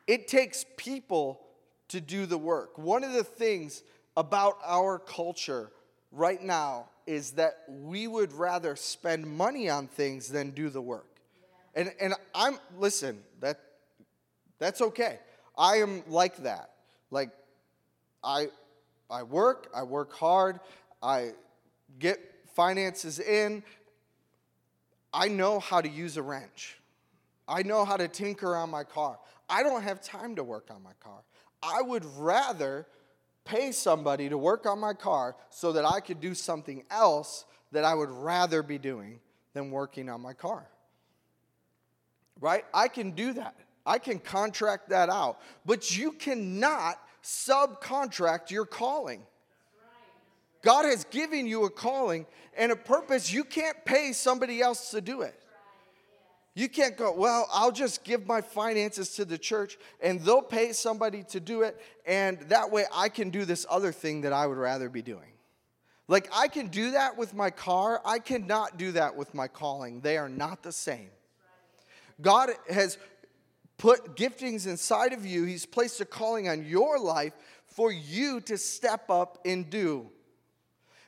it 0.07 0.29
takes 0.29 0.67
people 0.77 1.41
to 1.89 2.01
do 2.01 2.27
the 2.27 2.37
work. 2.37 2.77
One 2.77 3.03
of 3.05 3.13
the 3.13 3.25
things 3.25 3.83
about 4.17 4.59
our 4.65 4.99
culture 4.99 5.71
right 6.13 6.43
now 6.43 6.91
is 7.07 7.33
that 7.33 7.59
we 7.69 8.07
would 8.07 8.33
rather 8.33 8.77
spend 8.77 9.27
money 9.27 9.69
on 9.69 9.87
things 9.87 10.29
than 10.29 10.51
do 10.51 10.69
the 10.69 10.81
work. 10.81 11.21
And 11.75 11.93
and 12.01 12.15
I'm 12.35 12.59
listen, 12.79 13.21
that 13.41 13.61
that's 14.59 14.81
okay. 14.81 15.19
I 15.57 15.77
am 15.77 16.03
like 16.09 16.37
that. 16.45 16.71
Like 17.11 17.31
I 18.23 18.49
I 19.11 19.23
work, 19.23 19.71
I 19.75 19.83
work 19.83 20.13
hard, 20.13 20.61
I 21.03 21.33
get 21.99 22.19
finances 22.55 23.19
in. 23.21 23.63
I 25.13 25.29
know 25.29 25.61
how 25.61 25.81
to 25.81 25.89
use 25.89 26.17
a 26.17 26.23
wrench. 26.23 26.79
I 27.47 27.63
know 27.63 27.85
how 27.85 27.97
to 27.97 28.09
tinker 28.09 28.57
on 28.57 28.71
my 28.71 28.85
car. 28.85 29.19
I 29.49 29.63
don't 29.63 29.83
have 29.83 30.01
time 30.01 30.37
to 30.37 30.45
work 30.45 30.69
on 30.71 30.83
my 30.83 30.95
car. 31.01 31.21
I 31.63 31.83
would 31.83 32.05
rather 32.17 32.87
pay 33.45 33.73
somebody 33.73 34.29
to 34.29 34.39
work 34.39 34.67
on 34.67 34.79
my 34.79 34.95
car 34.95 35.37
so 35.51 35.73
that 35.73 35.85
I 35.85 36.01
could 36.01 36.21
do 36.21 36.35
something 36.35 36.85
else 36.91 37.45
that 37.73 37.85
I 37.85 37.95
would 37.95 38.11
rather 38.11 38.63
be 38.63 38.79
doing 38.79 39.21
than 39.53 39.71
working 39.71 40.09
on 40.09 40.21
my 40.21 40.33
car. 40.33 40.67
Right? 42.41 42.65
I 42.73 42.89
can 42.89 43.13
do 43.13 43.35
that. 43.35 43.55
I 43.87 43.99
can 43.99 44.19
contract 44.19 44.89
that 44.89 45.11
out. 45.11 45.41
But 45.67 45.97
you 45.97 46.13
cannot 46.13 46.99
subcontract 47.23 48.51
your 48.51 48.65
calling. 48.65 49.23
God 50.63 50.87
has 50.87 51.05
given 51.05 51.47
you 51.47 51.65
a 51.65 51.71
calling 51.71 52.27
and 52.57 52.73
a 52.73 52.77
purpose. 52.77 53.31
You 53.31 53.45
can't 53.45 53.77
pay 53.85 54.13
somebody 54.13 54.63
else 54.63 54.91
to 54.93 55.01
do 55.01 55.21
it. 55.21 55.39
You 56.57 56.69
can't 56.69 56.97
go, 56.97 57.13
well, 57.13 57.49
I'll 57.53 57.73
just 57.73 58.05
give 58.05 58.27
my 58.27 58.41
finances 58.41 59.17
to 59.17 59.25
the 59.25 59.37
church 59.37 59.77
and 60.01 60.21
they'll 60.21 60.41
pay 60.41 60.73
somebody 60.73 61.25
to 61.31 61.41
do 61.41 61.63
it, 61.63 61.81
and 62.07 62.39
that 62.43 62.71
way 62.71 62.85
I 62.95 63.09
can 63.09 63.31
do 63.31 63.45
this 63.45 63.67
other 63.69 63.91
thing 63.91 64.21
that 64.21 64.33
I 64.33 64.47
would 64.47 64.59
rather 64.59 64.89
be 64.89 65.03
doing. 65.03 65.33
Like, 66.07 66.29
I 66.33 66.49
can 66.49 66.69
do 66.69 66.93
that 66.93 67.17
with 67.17 67.35
my 67.35 67.51
car, 67.51 68.01
I 68.05 68.19
cannot 68.19 68.77
do 68.77 68.93
that 68.93 69.17
with 69.17 69.35
my 69.35 69.49
calling. 69.49 70.01
They 70.01 70.17
are 70.17 70.29
not 70.29 70.63
the 70.63 70.71
same. 70.71 71.09
God 72.21 72.51
has 72.71 72.99
put 73.79 74.15
giftings 74.15 74.67
inside 74.67 75.13
of 75.13 75.27
you, 75.27 75.45
He's 75.45 75.67
placed 75.67 76.01
a 76.01 76.05
calling 76.05 76.49
on 76.49 76.65
your 76.65 77.01
life 77.01 77.33
for 77.67 77.91
you 77.91 78.41
to 78.43 78.57
step 78.59 79.11
up 79.11 79.39
and 79.45 79.69
do. 79.69 80.09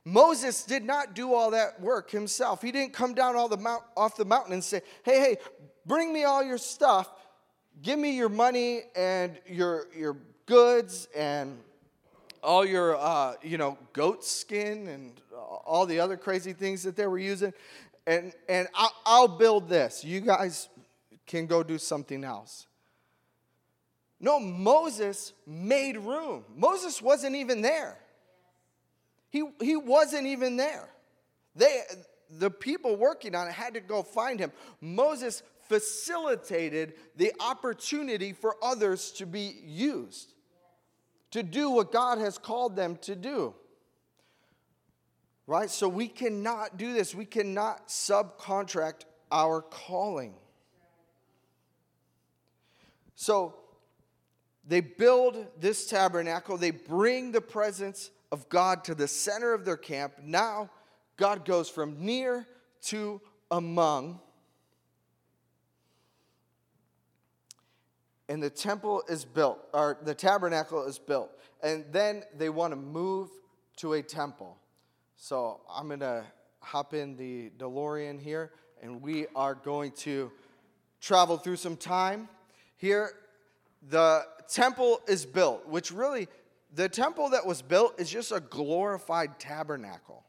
Moses 0.08 0.62
did 0.62 0.84
not 0.84 1.16
do 1.16 1.34
all 1.34 1.50
that 1.50 1.80
work 1.80 2.12
himself. 2.12 2.62
He 2.62 2.70
didn't 2.70 2.92
come 2.92 3.12
down 3.12 3.34
all 3.34 3.48
the 3.48 3.56
mount, 3.56 3.82
off 3.96 4.16
the 4.16 4.24
mountain 4.24 4.52
and 4.52 4.62
say, 4.62 4.80
hey, 5.02 5.18
hey, 5.18 5.36
bring 5.84 6.12
me 6.12 6.22
all 6.22 6.44
your 6.44 6.58
stuff. 6.58 7.10
Give 7.82 7.98
me 7.98 8.16
your 8.16 8.28
money 8.28 8.82
and 8.94 9.36
your, 9.48 9.88
your 9.96 10.16
goods 10.46 11.08
and 11.14 11.58
all 12.40 12.64
your, 12.64 12.96
uh, 12.96 13.34
you 13.42 13.58
know, 13.58 13.76
goat 13.92 14.24
skin 14.24 14.86
and 14.86 15.20
all 15.64 15.86
the 15.86 15.98
other 15.98 16.16
crazy 16.16 16.52
things 16.52 16.84
that 16.84 16.94
they 16.94 17.08
were 17.08 17.18
using. 17.18 17.52
And, 18.06 18.32
and 18.48 18.68
I'll, 18.76 18.94
I'll 19.04 19.28
build 19.28 19.68
this. 19.68 20.04
You 20.04 20.20
guys 20.20 20.68
can 21.26 21.46
go 21.46 21.64
do 21.64 21.78
something 21.78 22.22
else. 22.22 22.68
No, 24.20 24.38
Moses 24.38 25.32
made 25.48 25.96
room. 25.96 26.44
Moses 26.54 27.02
wasn't 27.02 27.34
even 27.34 27.60
there. 27.60 27.98
He, 29.30 29.44
he 29.60 29.76
wasn't 29.76 30.26
even 30.26 30.56
there. 30.56 30.88
They, 31.54 31.80
the 32.30 32.50
people 32.50 32.96
working 32.96 33.34
on 33.34 33.48
it 33.48 33.52
had 33.52 33.74
to 33.74 33.80
go 33.80 34.02
find 34.02 34.38
him. 34.38 34.52
Moses 34.80 35.42
facilitated 35.68 36.94
the 37.16 37.32
opportunity 37.40 38.32
for 38.32 38.56
others 38.62 39.10
to 39.12 39.26
be 39.26 39.54
used, 39.64 40.34
to 41.32 41.42
do 41.42 41.70
what 41.70 41.92
God 41.92 42.18
has 42.18 42.38
called 42.38 42.76
them 42.76 42.96
to 43.02 43.16
do. 43.16 43.54
Right? 45.46 45.70
So 45.70 45.88
we 45.88 46.08
cannot 46.08 46.76
do 46.76 46.92
this. 46.92 47.14
We 47.14 47.24
cannot 47.24 47.88
subcontract 47.88 49.02
our 49.30 49.60
calling. 49.62 50.34
So 53.14 53.54
they 54.66 54.80
build 54.80 55.46
this 55.58 55.86
tabernacle, 55.86 56.56
they 56.56 56.72
bring 56.72 57.32
the 57.32 57.40
presence 57.40 58.10
of 58.32 58.48
God 58.48 58.84
to 58.84 58.94
the 58.94 59.08
center 59.08 59.52
of 59.52 59.64
their 59.64 59.76
camp. 59.76 60.14
Now, 60.22 60.70
God 61.16 61.44
goes 61.44 61.68
from 61.68 62.04
near 62.04 62.46
to 62.84 63.20
among. 63.50 64.20
And 68.28 68.42
the 68.42 68.50
temple 68.50 69.04
is 69.08 69.24
built, 69.24 69.58
or 69.72 69.98
the 70.02 70.14
tabernacle 70.14 70.84
is 70.86 70.98
built. 70.98 71.30
And 71.62 71.84
then 71.92 72.24
they 72.36 72.48
want 72.48 72.72
to 72.72 72.76
move 72.76 73.30
to 73.76 73.94
a 73.94 74.02
temple. 74.02 74.58
So 75.16 75.60
I'm 75.72 75.86
going 75.86 76.00
to 76.00 76.24
hop 76.60 76.92
in 76.92 77.16
the 77.16 77.50
DeLorean 77.58 78.20
here, 78.20 78.50
and 78.82 79.00
we 79.00 79.26
are 79.36 79.54
going 79.54 79.92
to 79.92 80.32
travel 81.00 81.36
through 81.36 81.56
some 81.56 81.76
time. 81.76 82.28
Here, 82.76 83.12
the 83.88 84.26
temple 84.48 85.00
is 85.06 85.24
built, 85.24 85.66
which 85.68 85.92
really 85.92 86.26
the 86.76 86.88
temple 86.90 87.30
that 87.30 87.46
was 87.46 87.62
built 87.62 87.98
is 87.98 88.10
just 88.10 88.32
a 88.32 88.40
glorified 88.40 89.38
tabernacle. 89.40 90.24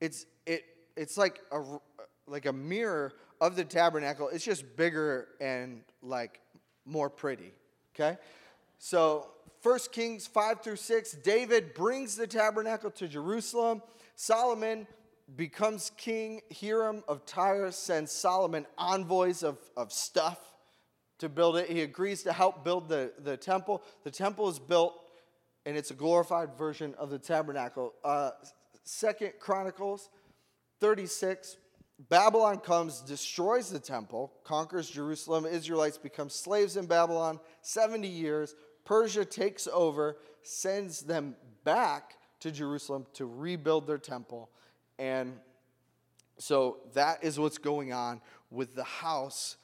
It's, 0.00 0.26
it, 0.46 0.64
it's 0.96 1.18
like 1.18 1.40
a, 1.50 1.60
like 2.28 2.46
a 2.46 2.52
mirror 2.52 3.12
of 3.40 3.56
the 3.56 3.64
tabernacle. 3.64 4.28
It's 4.28 4.44
just 4.44 4.76
bigger 4.76 5.28
and 5.40 5.82
like 6.00 6.40
more 6.84 7.10
pretty. 7.10 7.52
Okay? 7.94 8.16
So, 8.78 9.28
1 9.62 9.78
Kings 9.92 10.26
5 10.26 10.62
through 10.62 10.76
6, 10.76 11.12
David 11.24 11.74
brings 11.74 12.16
the 12.16 12.26
tabernacle 12.26 12.90
to 12.92 13.06
Jerusalem. 13.08 13.82
Solomon 14.14 14.86
becomes 15.36 15.90
king. 15.96 16.42
Hiram 16.60 17.02
of 17.08 17.26
Tyre 17.26 17.70
sends 17.72 18.12
Solomon 18.12 18.66
envoys 18.78 19.42
of, 19.42 19.58
of 19.76 19.92
stuff 19.92 20.38
to 21.18 21.28
build 21.28 21.56
it. 21.56 21.70
He 21.70 21.82
agrees 21.82 22.22
to 22.24 22.32
help 22.32 22.64
build 22.64 22.88
the, 22.88 23.12
the 23.18 23.36
temple. 23.36 23.82
The 24.04 24.10
temple 24.10 24.48
is 24.48 24.58
built 24.58 24.94
and 25.64 25.76
it's 25.76 25.90
a 25.90 25.94
glorified 25.94 26.56
version 26.56 26.94
of 26.98 27.10
the 27.10 27.18
tabernacle. 27.18 27.94
Uh, 28.04 28.30
Second 28.84 29.32
Chronicles 29.38 30.10
36. 30.80 31.56
Babylon 32.08 32.58
comes, 32.58 33.00
destroys 33.00 33.70
the 33.70 33.78
temple, 33.78 34.32
conquers 34.42 34.90
Jerusalem. 34.90 35.46
Israelites 35.46 35.98
become 35.98 36.28
slaves 36.28 36.76
in 36.76 36.86
Babylon 36.86 37.38
70 37.60 38.08
years. 38.08 38.56
Persia 38.84 39.24
takes 39.24 39.68
over, 39.68 40.16
sends 40.42 41.02
them 41.02 41.36
back 41.64 42.16
to 42.40 42.50
Jerusalem 42.50 43.06
to 43.14 43.26
rebuild 43.26 43.86
their 43.86 43.98
temple. 43.98 44.50
And 44.98 45.38
so 46.38 46.78
that 46.94 47.22
is 47.22 47.38
what's 47.38 47.58
going 47.58 47.92
on 47.92 48.20
with 48.50 48.74
the 48.74 48.84
house 48.84 49.56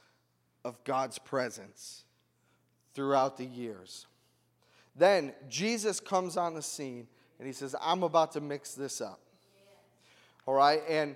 of 0.65 0.83
God's 0.85 1.19
presence 1.19 2.05
throughout 2.95 3.37
the 3.37 3.45
years. 3.45 4.07
Then 4.99 5.33
Jesus 5.49 6.01
comes 6.01 6.37
on 6.37 6.55
the 6.55 6.63
scene 6.63 7.07
and 7.39 7.47
he 7.47 7.53
says, 7.53 7.75
I'm 7.81 8.03
about 8.03 8.33
to 8.33 8.41
mix 8.41 8.75
this 8.75 9.01
up. 9.01 9.21
All 10.45 10.55
right? 10.55 10.83
And 10.89 11.15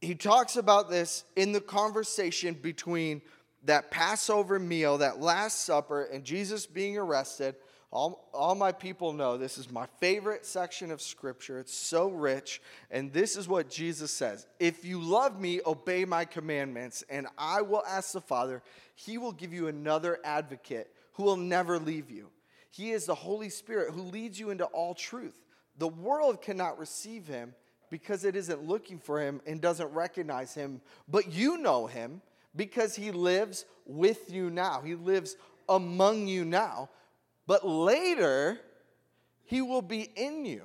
he 0.00 0.14
talks 0.14 0.56
about 0.56 0.90
this 0.90 1.24
in 1.36 1.52
the 1.52 1.60
conversation 1.60 2.54
between 2.54 3.22
that 3.64 3.90
Passover 3.90 4.58
meal, 4.58 4.98
that 4.98 5.20
Last 5.20 5.64
Supper, 5.64 6.04
and 6.04 6.24
Jesus 6.24 6.66
being 6.66 6.96
arrested. 6.96 7.54
All, 7.92 8.28
all 8.32 8.54
my 8.54 8.72
people 8.72 9.12
know 9.12 9.36
this 9.36 9.58
is 9.58 9.70
my 9.70 9.86
favorite 9.98 10.46
section 10.46 10.90
of 10.90 11.02
Scripture. 11.02 11.58
It's 11.58 11.74
so 11.74 12.08
rich. 12.08 12.62
And 12.90 13.12
this 13.12 13.36
is 13.36 13.46
what 13.46 13.68
Jesus 13.68 14.10
says 14.10 14.46
If 14.58 14.84
you 14.84 15.00
love 15.00 15.40
me, 15.40 15.60
obey 15.66 16.04
my 16.04 16.24
commandments, 16.24 17.04
and 17.10 17.26
I 17.36 17.62
will 17.62 17.84
ask 17.86 18.12
the 18.12 18.20
Father, 18.20 18.62
he 18.94 19.18
will 19.18 19.32
give 19.32 19.52
you 19.52 19.68
another 19.68 20.18
advocate 20.24 20.88
who 21.12 21.24
will 21.24 21.36
never 21.36 21.78
leave 21.78 22.10
you. 22.10 22.30
He 22.70 22.92
is 22.92 23.06
the 23.06 23.14
Holy 23.14 23.50
Spirit 23.50 23.92
who 23.92 24.02
leads 24.02 24.38
you 24.38 24.50
into 24.50 24.64
all 24.64 24.94
truth. 24.94 25.38
The 25.78 25.88
world 25.88 26.40
cannot 26.40 26.78
receive 26.78 27.26
him 27.26 27.54
because 27.90 28.24
it 28.24 28.36
isn't 28.36 28.62
looking 28.62 28.98
for 28.98 29.20
him 29.20 29.40
and 29.46 29.60
doesn't 29.60 29.92
recognize 29.92 30.54
him, 30.54 30.80
but 31.08 31.32
you 31.32 31.58
know 31.58 31.86
him 31.86 32.22
because 32.54 32.94
he 32.94 33.10
lives 33.10 33.64
with 33.86 34.32
you 34.32 34.50
now. 34.50 34.80
He 34.80 34.94
lives 34.94 35.36
among 35.68 36.28
you 36.28 36.44
now. 36.44 36.88
But 37.46 37.66
later, 37.66 38.60
he 39.44 39.60
will 39.62 39.82
be 39.82 40.08
in 40.14 40.44
you, 40.44 40.62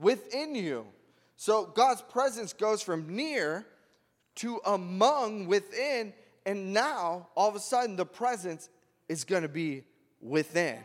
within 0.00 0.56
you. 0.56 0.86
So 1.36 1.66
God's 1.66 2.02
presence 2.02 2.52
goes 2.52 2.82
from 2.82 3.14
near 3.14 3.64
to 4.36 4.60
among, 4.66 5.46
within, 5.46 6.12
and 6.44 6.72
now 6.72 7.28
all 7.36 7.48
of 7.48 7.54
a 7.54 7.60
sudden 7.60 7.94
the 7.94 8.06
presence 8.06 8.68
is 9.08 9.24
going 9.24 9.42
to 9.42 9.48
be 9.48 9.84
within. 10.20 10.78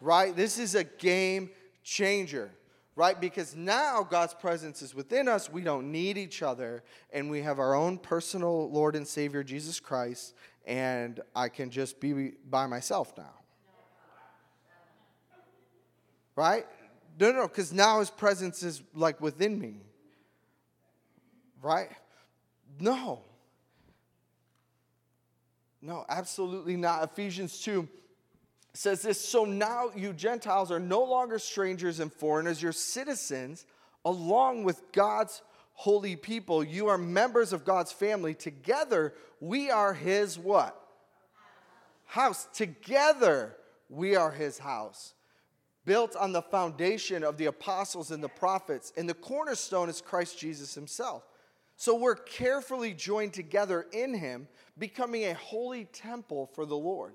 Right? 0.00 0.34
This 0.34 0.58
is 0.58 0.74
a 0.74 0.84
game 0.84 1.50
changer. 1.82 2.50
Right? 2.94 3.20
Because 3.20 3.54
now 3.54 4.02
God's 4.02 4.34
presence 4.34 4.82
is 4.82 4.94
within 4.94 5.28
us. 5.28 5.50
We 5.50 5.62
don't 5.62 5.92
need 5.92 6.18
each 6.18 6.42
other. 6.42 6.82
And 7.12 7.30
we 7.30 7.42
have 7.42 7.58
our 7.58 7.74
own 7.74 7.98
personal 7.98 8.70
Lord 8.70 8.96
and 8.96 9.06
Savior, 9.06 9.44
Jesus 9.44 9.78
Christ. 9.78 10.34
And 10.66 11.20
I 11.34 11.48
can 11.48 11.70
just 11.70 12.00
be 12.00 12.32
by 12.48 12.66
myself 12.66 13.12
now. 13.16 13.34
Right? 16.34 16.66
No, 17.18 17.32
no, 17.32 17.48
because 17.48 17.72
now 17.72 17.98
his 17.98 18.10
presence 18.10 18.62
is 18.62 18.82
like 18.94 19.20
within 19.20 19.58
me. 19.58 19.80
Right? 21.62 21.90
No. 22.80 23.22
No, 25.80 26.04
absolutely 26.08 26.76
not. 26.76 27.04
Ephesians 27.04 27.60
2 27.60 27.88
says 28.78 29.02
this 29.02 29.20
So 29.20 29.44
now 29.44 29.90
you 29.96 30.12
Gentiles 30.12 30.70
are 30.70 30.78
no 30.78 31.02
longer 31.02 31.40
strangers 31.40 31.98
and 31.98 32.12
foreigners, 32.12 32.62
you're 32.62 32.72
citizens 32.72 33.66
along 34.04 34.62
with 34.62 34.80
God's 34.92 35.42
holy 35.72 36.14
people. 36.14 36.62
You 36.62 36.86
are 36.86 36.96
members 36.96 37.52
of 37.52 37.64
God's 37.64 37.90
family. 37.90 38.34
Together, 38.34 39.14
we 39.40 39.70
are 39.70 39.92
his 39.92 40.38
what? 40.38 40.80
House. 42.06 42.46
Together, 42.54 43.56
we 43.90 44.14
are 44.14 44.30
his 44.30 44.58
house 44.58 45.14
built 45.84 46.14
on 46.14 46.32
the 46.32 46.42
foundation 46.42 47.24
of 47.24 47.36
the 47.38 47.46
apostles 47.46 48.10
and 48.10 48.22
the 48.22 48.28
prophets, 48.28 48.92
and 48.96 49.08
the 49.08 49.14
cornerstone 49.14 49.88
is 49.88 50.02
Christ 50.02 50.38
Jesus 50.38 50.74
himself. 50.74 51.24
So 51.76 51.96
we're 51.96 52.14
carefully 52.14 52.92
joined 52.92 53.32
together 53.32 53.86
in 53.90 54.14
him, 54.14 54.48
becoming 54.78 55.24
a 55.24 55.34
holy 55.34 55.86
temple 55.86 56.50
for 56.54 56.66
the 56.66 56.76
Lord. 56.76 57.14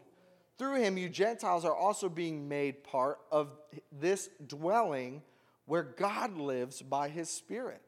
Through 0.63 0.81
him, 0.81 0.97
you 0.97 1.09
Gentiles 1.09 1.65
are 1.65 1.75
also 1.75 2.07
being 2.07 2.47
made 2.47 2.85
part 2.85 3.19
of 3.33 3.49
this 3.91 4.29
dwelling 4.47 5.21
where 5.65 5.83
God 5.83 6.37
lives 6.37 6.81
by 6.81 7.09
his 7.09 7.29
Spirit. 7.29 7.81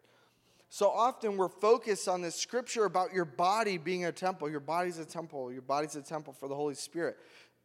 So 0.68 0.90
often 0.90 1.38
we're 1.38 1.48
focused 1.48 2.10
on 2.10 2.22
this 2.22 2.36
scripture 2.36 2.84
about 2.84 3.14
your 3.14 3.24
body 3.24 3.78
being 3.78 4.04
a 4.04 4.12
temple. 4.12 4.50
Your 4.50 4.60
body's 4.60 5.00
a 5.00 5.06
temple. 5.06 5.54
Your 5.54 5.62
body's 5.62 5.96
a 5.96 6.02
temple 6.02 6.34
for 6.34 6.50
the 6.50 6.56
Holy 6.56 6.74
Spirit. 6.76 7.16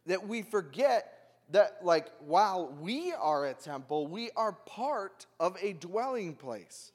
That 0.05 0.29
we 0.29 0.43
forget 0.43 1.11
that 1.49 1.79
like 1.83 2.07
while 2.21 2.73
we 2.79 3.11
are 3.11 3.47
a 3.47 3.53
temple, 3.53 4.07
we 4.07 4.31
are 4.37 4.53
part 4.53 5.25
of 5.41 5.57
a 5.61 5.73
dwelling 5.73 6.35
place 6.35 6.93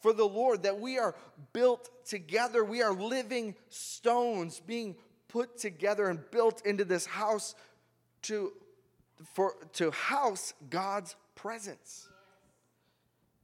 for 0.00 0.14
the 0.14 0.24
Lord, 0.24 0.62
that 0.62 0.80
we 0.80 0.98
are 0.98 1.14
built 1.52 1.90
together. 2.06 2.64
We 2.64 2.80
are 2.80 2.94
living 2.94 3.54
stones 3.68 4.60
being 4.66 4.96
put 5.32 5.58
together 5.58 6.08
and 6.08 6.20
built 6.30 6.64
into 6.66 6.84
this 6.84 7.06
house 7.06 7.54
to, 8.22 8.52
for, 9.34 9.54
to 9.74 9.90
house 9.90 10.54
God's 10.68 11.16
presence. 11.34 12.08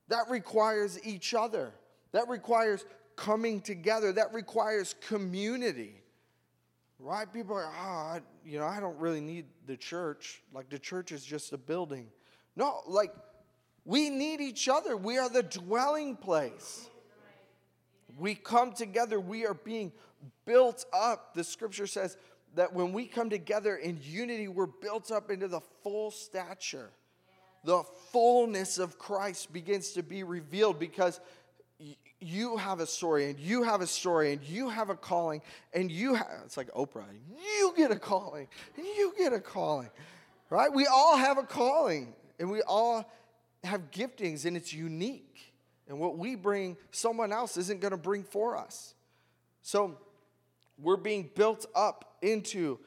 That 0.08 0.24
requires 0.28 0.98
each 1.04 1.34
other. 1.34 1.72
That 2.12 2.28
requires 2.28 2.84
coming 3.16 3.60
together. 3.60 4.12
That 4.12 4.32
requires 4.32 4.94
community. 5.08 6.00
Right? 6.98 7.30
People 7.32 7.56
are, 7.56 7.70
oh, 7.78 8.20
you 8.44 8.58
know, 8.58 8.66
I 8.66 8.80
don't 8.80 8.98
really 8.98 9.20
need 9.20 9.46
the 9.66 9.76
church. 9.76 10.42
Like 10.52 10.70
the 10.70 10.78
church 10.78 11.12
is 11.12 11.24
just 11.24 11.52
a 11.52 11.58
building. 11.58 12.08
No, 12.54 12.80
like 12.86 13.12
we 13.84 14.08
need 14.08 14.40
each 14.40 14.68
other. 14.68 14.96
We 14.96 15.18
are 15.18 15.28
the 15.28 15.42
dwelling 15.42 16.16
place. 16.16 16.88
We 18.18 18.34
come 18.34 18.72
together, 18.72 19.20
we 19.20 19.44
are 19.44 19.52
being 19.52 19.92
built 20.44 20.84
up. 20.92 21.34
The 21.34 21.44
scripture 21.44 21.86
says 21.86 22.16
that 22.54 22.72
when 22.72 22.92
we 22.92 23.06
come 23.06 23.30
together 23.30 23.76
in 23.76 23.98
unity, 24.02 24.48
we're 24.48 24.66
built 24.66 25.10
up 25.10 25.30
into 25.30 25.48
the 25.48 25.60
full 25.82 26.10
stature. 26.10 26.90
The 27.64 27.82
fullness 28.12 28.78
of 28.78 28.98
Christ 28.98 29.52
begins 29.52 29.92
to 29.92 30.02
be 30.02 30.22
revealed 30.22 30.78
because 30.78 31.20
you 32.20 32.56
have 32.56 32.80
a 32.80 32.86
story 32.86 33.28
and 33.30 33.38
you 33.38 33.62
have 33.62 33.80
a 33.80 33.86
story 33.86 34.32
and 34.32 34.42
you 34.42 34.68
have 34.68 34.88
a 34.88 34.94
calling 34.94 35.42
and 35.74 35.90
you 35.90 36.14
have, 36.14 36.28
it's 36.44 36.56
like 36.56 36.70
Oprah, 36.72 37.04
you 37.28 37.74
get 37.76 37.90
a 37.90 37.98
calling 37.98 38.48
and 38.76 38.86
you 38.86 39.12
get 39.18 39.32
a 39.32 39.40
calling, 39.40 39.90
right? 40.48 40.72
We 40.72 40.86
all 40.86 41.16
have 41.16 41.38
a 41.38 41.42
calling 41.42 42.14
and 42.38 42.50
we 42.50 42.62
all 42.62 43.10
have 43.64 43.90
giftings 43.90 44.46
and 44.46 44.56
it's 44.56 44.72
unique. 44.72 45.52
And 45.88 46.00
what 46.00 46.16
we 46.18 46.34
bring, 46.34 46.76
someone 46.90 47.32
else 47.32 47.56
isn't 47.56 47.80
going 47.80 47.92
to 47.92 47.98
bring 47.98 48.24
for 48.24 48.56
us. 48.56 48.94
So 49.62 49.98
we're 50.80 50.96
being 50.96 51.30
built 51.34 51.66
up 51.74 52.16
into 52.22 52.78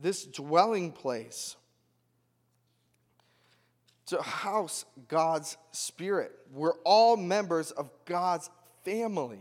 this 0.00 0.24
dwelling 0.24 0.92
place 0.92 1.56
to 4.06 4.22
house 4.22 4.84
God's 5.08 5.56
Spirit. 5.72 6.32
We're 6.52 6.76
all 6.84 7.16
members 7.16 7.70
of 7.70 7.90
God's 8.04 8.48
family. 8.84 9.40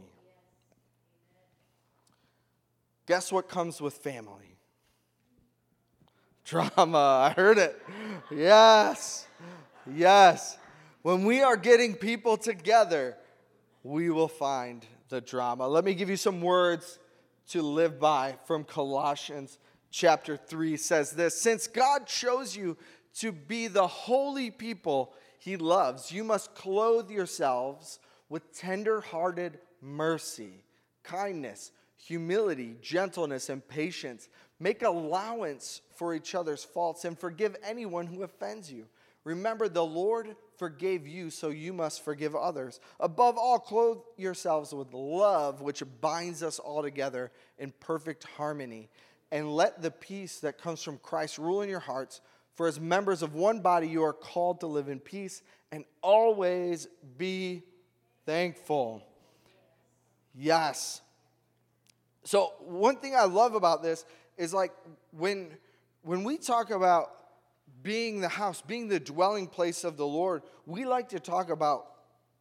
Guess 3.05 3.31
what 3.31 3.47
comes 3.47 3.79
with 3.79 3.93
family? 3.93 4.57
Drama. 6.43 6.97
I 7.29 7.33
heard 7.35 7.57
it. 7.57 7.81
Yes. 8.29 9.25
Yes. 9.95 10.57
When 11.01 11.23
we 11.23 11.41
are 11.41 11.55
getting 11.55 11.95
people 11.95 12.35
together, 12.35 13.15
we 13.83 14.09
will 14.09 14.27
find 14.27 14.85
the 15.07 15.21
drama. 15.21 15.67
Let 15.67 15.85
me 15.85 15.93
give 15.93 16.09
you 16.09 16.17
some 16.17 16.41
words 16.41 16.99
to 17.49 17.61
live 17.61 17.99
by 17.99 18.35
from 18.45 18.63
Colossians 18.63 19.57
chapter 19.89 20.37
3 20.37 20.77
says 20.77 21.11
this 21.11 21.39
Since 21.39 21.67
God 21.67 22.05
chose 22.07 22.55
you 22.55 22.77
to 23.15 23.31
be 23.31 23.67
the 23.67 23.87
holy 23.87 24.51
people 24.51 25.13
he 25.39 25.57
loves, 25.57 26.11
you 26.11 26.23
must 26.23 26.55
clothe 26.55 27.09
yourselves 27.09 27.99
with 28.29 28.57
tender 28.57 29.01
hearted 29.01 29.59
mercy, 29.81 30.63
kindness, 31.03 31.71
humility, 31.95 32.75
gentleness, 32.81 33.49
and 33.49 33.65
patience. 33.67 34.29
Make 34.59 34.81
allowance 34.81 35.81
for 35.95 36.13
each 36.13 36.35
other's 36.35 36.63
faults 36.63 37.05
and 37.05 37.17
forgive 37.17 37.55
anyone 37.63 38.07
who 38.07 38.23
offends 38.23 38.71
you. 38.71 38.87
Remember, 39.27 39.67
the 39.67 39.83
Lord 39.83 40.37
forgave 40.55 41.05
you, 41.05 41.29
so 41.29 41.49
you 41.49 41.73
must 41.73 42.01
forgive 42.01 42.33
others. 42.33 42.79
Above 42.97 43.37
all, 43.37 43.59
clothe 43.59 43.97
yourselves 44.15 44.73
with 44.73 44.93
love, 44.93 45.59
which 45.59 45.83
binds 45.99 46.41
us 46.41 46.59
all 46.59 46.81
together 46.81 47.33
in 47.59 47.73
perfect 47.81 48.23
harmony. 48.23 48.87
And 49.29 49.53
let 49.53 49.81
the 49.81 49.91
peace 49.91 50.39
that 50.39 50.57
comes 50.57 50.81
from 50.81 50.97
Christ 50.99 51.37
rule 51.37 51.61
in 51.61 51.67
your 51.67 51.81
hearts. 51.81 52.21
For 52.53 52.67
as 52.67 52.79
members 52.79 53.21
of 53.21 53.35
one 53.35 53.59
body, 53.59 53.89
you 53.89 54.01
are 54.05 54.13
called 54.13 54.61
to 54.61 54.67
live 54.67 54.87
in 54.87 55.01
peace 55.01 55.43
and 55.73 55.83
always 56.01 56.87
be 57.17 57.63
thankful. 58.25 59.03
Yes. 60.33 61.01
So, 62.23 62.53
one 62.61 62.95
thing 62.95 63.13
I 63.13 63.25
love 63.25 63.55
about 63.55 63.83
this 63.83 64.05
is 64.37 64.53
like 64.53 64.71
when, 65.11 65.49
when 66.03 66.23
we 66.23 66.37
talk 66.37 66.71
about 66.71 67.16
being 67.87 68.19
the 68.19 68.27
house, 68.27 68.61
being 68.61 68.89
the 68.89 68.99
dwelling 68.99 69.47
place 69.47 69.85
of 69.85 69.95
the 69.95 70.05
Lord, 70.05 70.43
we 70.65 70.83
like 70.83 71.07
to 71.09 71.21
talk 71.21 71.49
about 71.49 71.85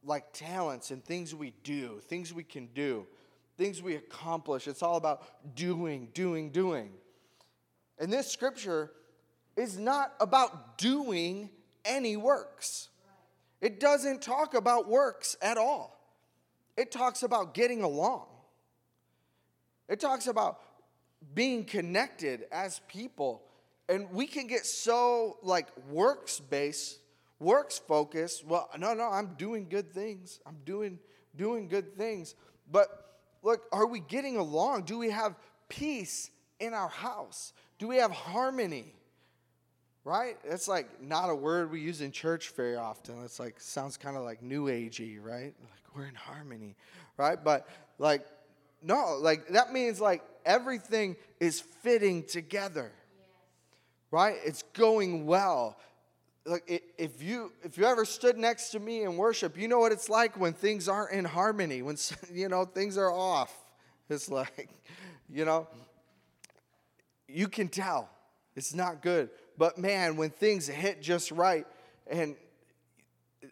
like 0.03 0.33
talents 0.33 0.91
and 0.91 1.05
things 1.05 1.37
we 1.37 1.55
do, 1.63 2.01
things 2.09 2.35
we 2.35 2.43
can 2.43 2.67
do, 2.75 3.07
things 3.57 3.81
we 3.81 3.95
accomplish. 3.95 4.67
It's 4.67 4.83
all 4.83 4.97
about 4.97 5.55
doing, 5.55 6.09
doing, 6.13 6.51
doing. 6.51 6.91
And 7.97 8.13
this 8.13 8.29
scripture 8.29 8.91
is 9.57 9.79
not 9.79 10.15
about 10.19 10.79
doing 10.79 11.51
any 11.85 12.17
works. 12.17 12.89
It 13.61 13.79
doesn't 13.79 14.23
talk 14.23 14.55
about 14.55 14.89
works 14.89 15.37
at 15.41 15.59
all. 15.59 15.97
It 16.77 16.91
talks 16.91 17.23
about 17.23 17.55
getting 17.55 17.85
along. 17.85 18.27
It 19.89 20.01
talks 20.01 20.27
about 20.27 20.59
being 21.35 21.65
connected 21.65 22.47
as 22.51 22.81
people. 22.89 23.46
And 23.89 24.11
we 24.11 24.27
can 24.27 24.47
get 24.47 24.67
so 24.67 25.39
like 25.43 25.69
works 25.91 26.41
based, 26.41 26.99
works 27.39 27.79
focused. 27.79 28.45
Well, 28.45 28.69
no, 28.79 28.95
no, 28.95 29.09
I'm 29.11 29.35
doing 29.35 29.69
good 29.69 29.93
things. 29.93 30.41
I'm 30.47 30.59
doing 30.65 30.99
doing 31.37 31.69
good 31.69 31.97
things. 31.97 32.35
But 32.71 32.89
look, 33.43 33.63
are 33.73 33.87
we 33.87 34.01
getting 34.01 34.37
along? 34.37 34.83
Do 34.83 34.99
we 34.99 35.11
have 35.11 35.37
peace 35.69 36.31
in 36.59 36.75
our 36.75 36.89
house? 36.89 37.53
Do 37.79 37.87
we 37.89 37.97
have 37.97 38.11
harmony? 38.11 38.97
right? 40.07 40.39
It's 40.45 40.69
like 40.69 41.03
not 41.03 41.29
a 41.31 41.35
word 41.35 41.73
we 41.73 41.81
use 41.81 42.01
in 42.01 42.13
church 42.13 42.51
very 42.51 42.77
often. 42.77 43.23
It's 43.25 43.41
like 43.41 43.61
sounds 43.61 43.97
kind 43.97 44.17
of 44.17 44.23
like 44.23 44.41
new 44.41 44.67
agey, 44.67 45.19
right? 45.21 45.53
Like 45.61 45.97
we're 45.97 46.07
in 46.07 46.15
harmony, 46.15 46.77
right? 47.17 47.43
But 47.43 47.69
like 47.99 48.25
no, 48.83 49.19
like 49.21 49.49
that 49.49 49.73
means 49.73 50.01
like 50.01 50.23
everything 50.45 51.17
is 51.41 51.61
fitting 51.61 52.23
together. 52.23 52.93
Right? 54.11 54.37
It's 54.45 54.63
going 54.73 55.27
well. 55.27 55.79
Like 56.45 56.83
if 56.97 57.23
you 57.23 57.53
if 57.63 57.77
you 57.77 57.85
ever 57.85 58.05
stood 58.05 58.39
next 58.39 58.71
to 58.71 58.79
me 58.79 59.03
in 59.03 59.17
worship, 59.17 59.59
you 59.59 59.67
know 59.67 59.81
what 59.81 59.91
it's 59.91 60.09
like 60.09 60.39
when 60.39 60.53
things 60.53 60.89
aren't 60.89 61.13
in 61.13 61.25
harmony, 61.25 61.83
when 61.83 61.97
you 62.33 62.49
know 62.49 62.65
things 62.65 62.97
are 62.97 63.11
off. 63.11 63.53
It's 64.09 64.31
like, 64.31 64.69
you 65.29 65.45
know, 65.45 65.67
you 67.29 67.49
can 67.49 67.69
tell 67.69 68.09
it's 68.55 68.75
not 68.75 69.03
good 69.03 69.29
But 69.59 69.79
man, 69.79 70.17
when 70.17 70.31
things 70.31 70.67
hit 70.67 71.03
just 71.03 71.31
right 71.31 71.67
and 72.07 72.37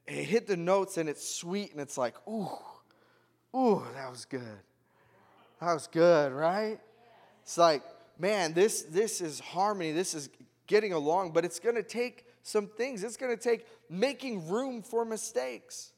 it 0.06 0.24
hit 0.24 0.46
the 0.46 0.56
notes 0.56 0.96
and 0.96 1.08
it's 1.08 1.26
sweet 1.26 1.72
and 1.72 1.80
it's 1.80 1.96
like, 1.96 2.14
ooh, 2.28 2.48
ooh, 3.56 3.82
that 3.94 4.10
was 4.10 4.24
good. 4.24 4.60
That 5.60 5.72
was 5.72 5.86
good, 5.86 6.32
right? 6.32 6.78
It's 7.42 7.58
like, 7.58 7.82
man, 8.18 8.52
this 8.52 8.82
this 8.82 9.20
is 9.20 9.40
harmony. 9.40 9.92
This 9.92 10.14
is 10.14 10.28
getting 10.66 10.92
along, 10.92 11.32
but 11.32 11.44
it's 11.44 11.58
going 11.58 11.76
to 11.76 11.82
take 11.82 12.26
some 12.42 12.66
things. 12.66 13.04
It's 13.04 13.16
going 13.16 13.36
to 13.36 13.42
take 13.42 13.66
making 13.88 14.48
room 14.48 14.82
for 14.82 15.04
mistakes. 15.04 15.92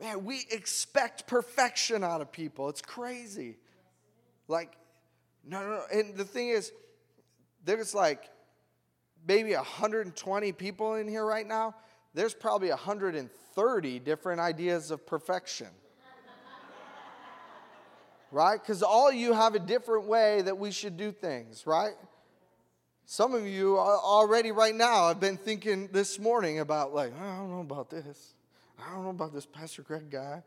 Man, 0.00 0.24
we 0.24 0.44
expect 0.50 1.26
perfection 1.26 2.02
out 2.02 2.20
of 2.20 2.32
people. 2.32 2.68
It's 2.68 2.82
crazy. 2.82 3.56
Like, 4.48 4.76
no, 5.44 5.60
no, 5.60 5.68
no. 5.68 5.82
And 5.92 6.16
the 6.16 6.24
thing 6.24 6.48
is, 6.48 6.72
there's 7.64 7.94
like 7.94 8.28
maybe 9.26 9.54
120 9.54 10.52
people 10.52 10.94
in 10.94 11.06
here 11.06 11.24
right 11.24 11.46
now. 11.46 11.74
There's 12.14 12.34
probably 12.34 12.68
130 12.68 13.98
different 14.00 14.40
ideas 14.40 14.90
of 14.90 15.06
perfection. 15.06 15.68
right? 18.30 18.60
Because 18.60 18.82
all 18.82 19.12
you 19.12 19.32
have 19.32 19.54
a 19.54 19.58
different 19.58 20.06
way 20.06 20.42
that 20.42 20.58
we 20.58 20.70
should 20.70 20.96
do 20.96 21.12
things, 21.12 21.66
right? 21.66 21.92
Some 23.04 23.34
of 23.34 23.46
you 23.46 23.78
already 23.78 24.52
right 24.52 24.74
now 24.74 25.08
have 25.08 25.20
been 25.20 25.36
thinking 25.36 25.88
this 25.92 26.18
morning 26.18 26.60
about, 26.60 26.94
like, 26.94 27.12
I 27.18 27.36
don't 27.36 27.50
know 27.50 27.60
about 27.60 27.90
this. 27.90 28.34
I 28.78 28.92
don't 28.94 29.04
know 29.04 29.10
about 29.10 29.34
this 29.34 29.46
Pastor 29.46 29.82
Greg 29.82 30.10
guy. 30.10 30.42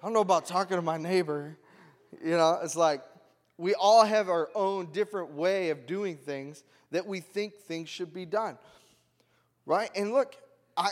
I 0.00 0.06
don't 0.06 0.12
know 0.12 0.20
about 0.20 0.46
talking 0.46 0.76
to 0.76 0.82
my 0.82 0.96
neighbor. 0.96 1.56
You 2.24 2.36
know, 2.36 2.60
it's 2.62 2.76
like 2.76 3.02
we 3.58 3.74
all 3.74 4.04
have 4.04 4.28
our 4.28 4.48
own 4.54 4.92
different 4.92 5.32
way 5.32 5.70
of 5.70 5.86
doing 5.86 6.16
things 6.16 6.62
that 6.90 7.06
we 7.06 7.20
think 7.20 7.54
things 7.54 7.88
should 7.88 8.14
be 8.14 8.24
done. 8.24 8.56
Right? 9.66 9.90
And 9.94 10.12
look, 10.12 10.36
I 10.76 10.90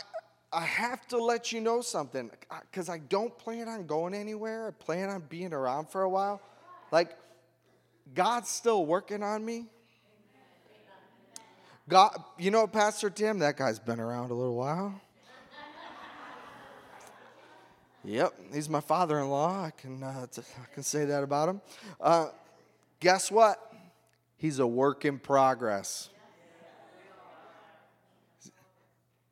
I 0.51 0.61
have 0.61 1.05
to 1.07 1.17
let 1.17 1.51
you 1.51 1.59
know 1.59 1.81
something 1.81 2.31
because 2.71 2.87
I 2.87 2.99
don't 2.99 3.37
plan 3.37 3.67
on 3.67 3.87
going 3.87 4.13
anywhere. 4.13 4.67
I 4.67 4.71
plan 4.83 5.09
on 5.09 5.23
being 5.27 5.53
around 5.53 5.89
for 5.89 6.03
a 6.03 6.09
while. 6.09 6.41
Like, 6.91 7.17
God's 8.13 8.47
still 8.47 8.85
working 8.85 9.21
on 9.21 9.43
me. 9.43 9.65
God, 11.87 12.17
you 12.39 12.49
know, 12.49 12.65
Pastor 12.65 13.11
Tim, 13.11 13.39
that 13.39 13.57
guy's 13.57 13.77
been 13.77 13.99
around 13.99 14.31
a 14.31 14.33
little 14.33 14.55
while. 14.55 14.99
Yep, 18.03 18.33
he's 18.53 18.69
my 18.69 18.81
father-in-law. 18.81 19.65
I 19.65 19.71
can 19.71 20.01
uh, 20.03 20.25
I 20.37 20.73
can 20.73 20.83
say 20.83 21.05
that 21.05 21.23
about 21.23 21.49
him. 21.49 21.61
Uh, 21.99 22.27
guess 22.99 23.31
what? 23.31 23.73
He's 24.37 24.59
a 24.59 24.67
work 24.67 25.05
in 25.05 25.17
progress. 25.17 26.09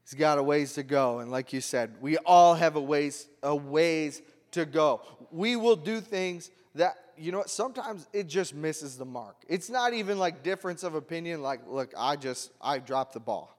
He's 0.04 0.20
got 0.20 0.38
a 0.38 0.44
ways 0.44 0.74
to 0.74 0.84
go, 0.84 1.20
and 1.20 1.32
like 1.32 1.54
you 1.54 1.62
said, 1.62 1.96
we 2.02 2.18
all 2.18 2.56
have 2.56 2.76
a 2.76 2.82
ways 2.82 3.28
a 3.44 3.56
ways 3.56 4.22
to 4.52 4.66
go. 4.66 5.02
We 5.32 5.56
will 5.56 5.76
do 5.76 6.02
things 6.02 6.50
that 6.76 6.98
you 7.18 7.32
know 7.32 7.40
what? 7.40 7.50
Sometimes 7.50 8.08
it 8.14 8.28
just 8.28 8.54
misses 8.54 8.98
the 8.98 9.06
mark. 9.06 9.36
It's 9.48 9.70
not 9.70 9.94
even 9.94 10.20
like 10.20 10.44
difference 10.44 10.84
of 10.84 10.96
opinion. 10.96 11.42
Like, 11.42 11.62
look, 11.68 11.94
I 11.98 12.16
just 12.16 12.52
I 12.62 12.80
dropped 12.80 13.14
the 13.14 13.20
ball. 13.20 13.56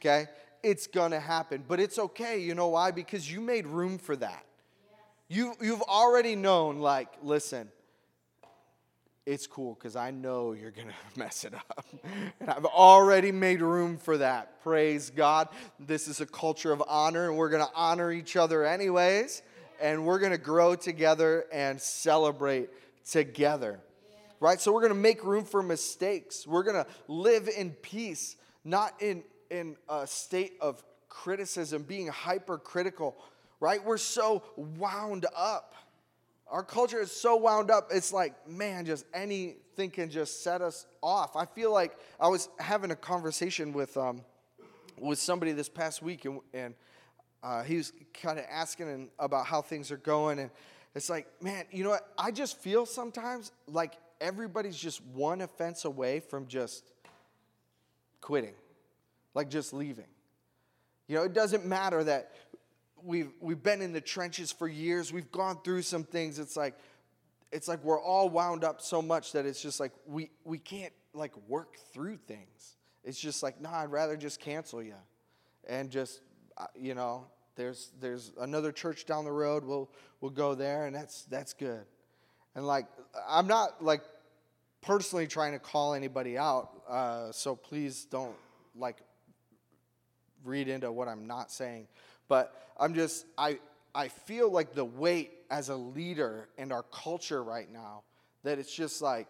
Okay, 0.00 0.26
it's 0.62 0.86
gonna 0.86 1.20
happen, 1.20 1.64
but 1.66 1.80
it's 1.80 1.98
okay. 1.98 2.38
You 2.38 2.54
know 2.54 2.68
why? 2.68 2.90
Because 2.90 3.30
you 3.30 3.40
made 3.40 3.66
room 3.66 3.98
for 3.98 4.16
that. 4.16 4.44
You, 5.32 5.54
you've 5.62 5.80
already 5.80 6.36
known, 6.36 6.80
like, 6.80 7.08
listen, 7.22 7.70
it's 9.24 9.46
cool 9.46 9.72
because 9.72 9.96
I 9.96 10.10
know 10.10 10.52
you're 10.52 10.70
going 10.70 10.88
to 11.14 11.18
mess 11.18 11.44
it 11.44 11.54
up. 11.54 11.86
and 12.40 12.50
I've 12.50 12.66
already 12.66 13.32
made 13.32 13.62
room 13.62 13.96
for 13.96 14.18
that. 14.18 14.62
Praise 14.62 15.08
God. 15.08 15.48
This 15.80 16.06
is 16.06 16.20
a 16.20 16.26
culture 16.26 16.70
of 16.70 16.82
honor, 16.86 17.30
and 17.30 17.38
we're 17.38 17.48
going 17.48 17.64
to 17.64 17.72
honor 17.74 18.12
each 18.12 18.36
other 18.36 18.66
anyways. 18.66 19.40
And 19.80 20.04
we're 20.04 20.18
going 20.18 20.32
to 20.32 20.38
grow 20.38 20.74
together 20.74 21.46
and 21.50 21.80
celebrate 21.80 22.68
together. 23.08 23.80
Right? 24.40 24.60
So 24.60 24.72
we're 24.72 24.80
going 24.80 24.92
to 24.92 24.98
make 24.98 25.22
room 25.24 25.44
for 25.44 25.62
mistakes. 25.62 26.46
We're 26.46 26.64
going 26.64 26.84
to 26.84 26.86
live 27.06 27.48
in 27.48 27.70
peace, 27.70 28.36
not 28.64 29.00
in, 29.00 29.22
in 29.50 29.76
a 29.88 30.06
state 30.06 30.54
of 30.60 30.82
criticism, 31.08 31.84
being 31.84 32.08
hypercritical 32.08 33.16
right? 33.62 33.82
We're 33.84 33.96
so 33.96 34.42
wound 34.56 35.24
up. 35.36 35.74
Our 36.48 36.64
culture 36.64 37.00
is 37.00 37.12
so 37.12 37.36
wound 37.36 37.70
up. 37.70 37.90
It's 37.92 38.12
like, 38.12 38.34
man, 38.48 38.84
just 38.84 39.06
anything 39.14 39.90
can 39.90 40.10
just 40.10 40.42
set 40.42 40.60
us 40.60 40.84
off. 41.00 41.36
I 41.36 41.46
feel 41.46 41.72
like 41.72 41.96
I 42.18 42.26
was 42.26 42.48
having 42.58 42.90
a 42.90 42.96
conversation 42.96 43.72
with 43.72 43.96
um, 43.96 44.22
with 44.98 45.20
somebody 45.20 45.52
this 45.52 45.68
past 45.68 46.02
week, 46.02 46.24
and, 46.24 46.40
and 46.52 46.74
uh, 47.42 47.62
he 47.62 47.76
was 47.76 47.92
kind 48.20 48.38
of 48.38 48.44
asking 48.50 49.08
about 49.18 49.46
how 49.46 49.62
things 49.62 49.92
are 49.92 49.96
going, 49.96 50.40
and 50.40 50.50
it's 50.94 51.08
like, 51.08 51.26
man, 51.40 51.64
you 51.70 51.84
know 51.84 51.90
what? 51.90 52.06
I 52.18 52.30
just 52.30 52.58
feel 52.58 52.86
sometimes 52.86 53.52
like 53.66 53.94
everybody's 54.20 54.76
just 54.76 55.02
one 55.06 55.40
offense 55.40 55.84
away 55.84 56.20
from 56.20 56.46
just 56.46 56.84
quitting, 58.20 58.54
like 59.34 59.48
just 59.48 59.72
leaving. 59.72 60.06
You 61.08 61.16
know, 61.16 61.24
it 61.24 61.32
doesn't 61.32 61.64
matter 61.64 62.04
that 62.04 62.32
we've 63.02 63.30
we've 63.40 63.62
been 63.62 63.82
in 63.82 63.92
the 63.92 64.00
trenches 64.00 64.52
for 64.52 64.68
years. 64.68 65.12
We've 65.12 65.30
gone 65.30 65.58
through 65.64 65.82
some 65.82 66.04
things. 66.04 66.38
It's 66.38 66.56
like 66.56 66.78
it's 67.50 67.68
like 67.68 67.82
we're 67.84 68.00
all 68.00 68.28
wound 68.28 68.64
up 68.64 68.80
so 68.80 69.02
much 69.02 69.32
that 69.32 69.46
it's 69.46 69.60
just 69.60 69.80
like 69.80 69.92
we 70.06 70.30
we 70.44 70.58
can't 70.58 70.92
like 71.14 71.32
work 71.48 71.76
through 71.92 72.16
things. 72.16 72.76
It's 73.04 73.18
just 73.18 73.42
like, 73.42 73.60
nah, 73.60 73.80
I'd 73.80 73.90
rather 73.90 74.16
just 74.16 74.40
cancel 74.40 74.82
you, 74.82 74.94
and 75.66 75.90
just 75.90 76.20
uh, 76.56 76.66
you 76.74 76.94
know, 76.94 77.26
there's 77.56 77.90
there's 78.00 78.32
another 78.40 78.72
church 78.72 79.06
down 79.06 79.24
the 79.24 79.32
road. 79.32 79.64
We'll 79.64 79.90
we'll 80.20 80.30
go 80.30 80.54
there, 80.54 80.86
and 80.86 80.94
that's 80.94 81.24
that's 81.24 81.52
good. 81.52 81.84
And 82.54 82.66
like, 82.66 82.86
I'm 83.28 83.46
not 83.46 83.82
like 83.82 84.02
personally 84.82 85.26
trying 85.26 85.52
to 85.52 85.58
call 85.58 85.94
anybody 85.94 86.36
out, 86.36 86.82
uh, 86.88 87.32
so 87.32 87.56
please 87.56 88.04
don't 88.04 88.36
like 88.76 88.98
read 90.44 90.68
into 90.68 90.90
what 90.92 91.08
I'm 91.08 91.26
not 91.26 91.50
saying. 91.50 91.86
But 92.28 92.54
I'm 92.78 92.94
just, 92.94 93.26
I, 93.38 93.58
I 93.94 94.08
feel 94.08 94.50
like 94.50 94.74
the 94.74 94.84
weight 94.84 95.30
as 95.50 95.68
a 95.68 95.76
leader 95.76 96.48
in 96.58 96.72
our 96.72 96.82
culture 96.84 97.42
right 97.42 97.70
now, 97.70 98.02
that 98.42 98.58
it's 98.58 98.74
just 98.74 99.00
like, 99.00 99.28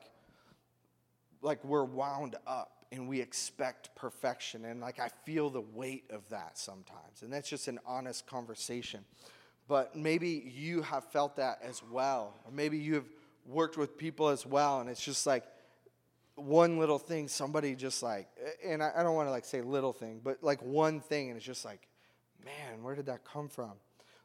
like 1.43 1.63
we're 1.65 1.85
wound 1.85 2.37
up 2.47 2.82
and 2.93 3.09
we 3.09 3.21
expect 3.21 3.95
perfection. 3.97 4.67
And 4.67 4.81
like 4.81 5.01
I 5.01 5.09
feel 5.25 5.51
the 5.51 5.63
weight 5.63 6.05
of 6.11 6.29
that 6.29 6.59
sometimes. 6.59 7.23
And 7.23 7.33
that's 7.33 7.49
just 7.49 7.67
an 7.67 7.81
honest 7.87 8.27
conversation. 8.27 9.05
But 9.67 9.97
maybe 9.97 10.53
you 10.55 10.83
have 10.83 11.05
felt 11.07 11.37
that 11.37 11.61
as 11.63 11.83
well. 11.91 12.35
Or 12.45 12.53
maybe 12.53 12.79
you 12.79 12.95
have 12.95 13.09
worked 13.47 13.77
with 13.77 13.97
people 13.97 14.29
as 14.29 14.47
well. 14.47 14.81
And 14.81 14.91
it's 14.91 15.03
just 15.03 15.27
like 15.27 15.45
one 16.35 16.79
little 16.79 16.99
thing, 16.99 17.29
somebody 17.29 17.75
just 17.75 18.03
like, 18.03 18.29
and 18.65 18.83
I, 18.83 19.03
don't 19.03 19.15
want 19.15 19.29
to 19.29 19.31
like 19.33 19.45
say 19.45 19.63
little 19.63 19.93
thing, 19.93 20.21
but 20.23 20.43
like 20.43 20.63
one 20.63 21.01
thing, 21.01 21.29
and 21.29 21.37
it's 21.37 21.47
just 21.47 21.65
like, 21.65 21.89
man, 22.45 22.83
where 22.83 22.95
did 22.95 23.07
that 23.07 23.25
come 23.25 23.49
from? 23.49 23.73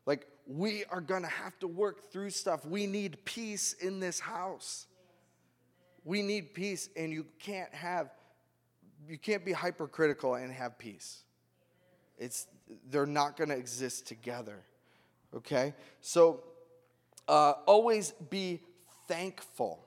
Like, 0.05 0.25
we 0.47 0.85
are 0.85 1.01
going 1.01 1.23
to 1.23 1.29
have 1.29 1.59
to 1.59 1.67
work 1.67 2.11
through 2.11 2.29
stuff. 2.29 2.65
We 2.65 2.87
need 2.87 3.23
peace 3.25 3.73
in 3.73 3.99
this 3.99 4.19
house. 4.19 4.87
We 6.05 6.21
need 6.21 6.53
peace, 6.53 6.89
and 6.95 7.11
you 7.11 7.25
can't 7.39 7.73
have, 7.73 8.09
you 9.07 9.17
can't 9.17 9.45
be 9.45 9.51
hypercritical 9.51 10.35
and 10.35 10.51
have 10.51 10.77
peace. 10.77 11.23
It's, 12.17 12.47
they're 12.89 13.05
not 13.05 13.37
going 13.37 13.49
to 13.49 13.55
exist 13.55 14.07
together. 14.07 14.63
Okay? 15.35 15.73
So, 16.01 16.43
uh, 17.27 17.53
always 17.65 18.11
be 18.29 18.61
thankful, 19.07 19.83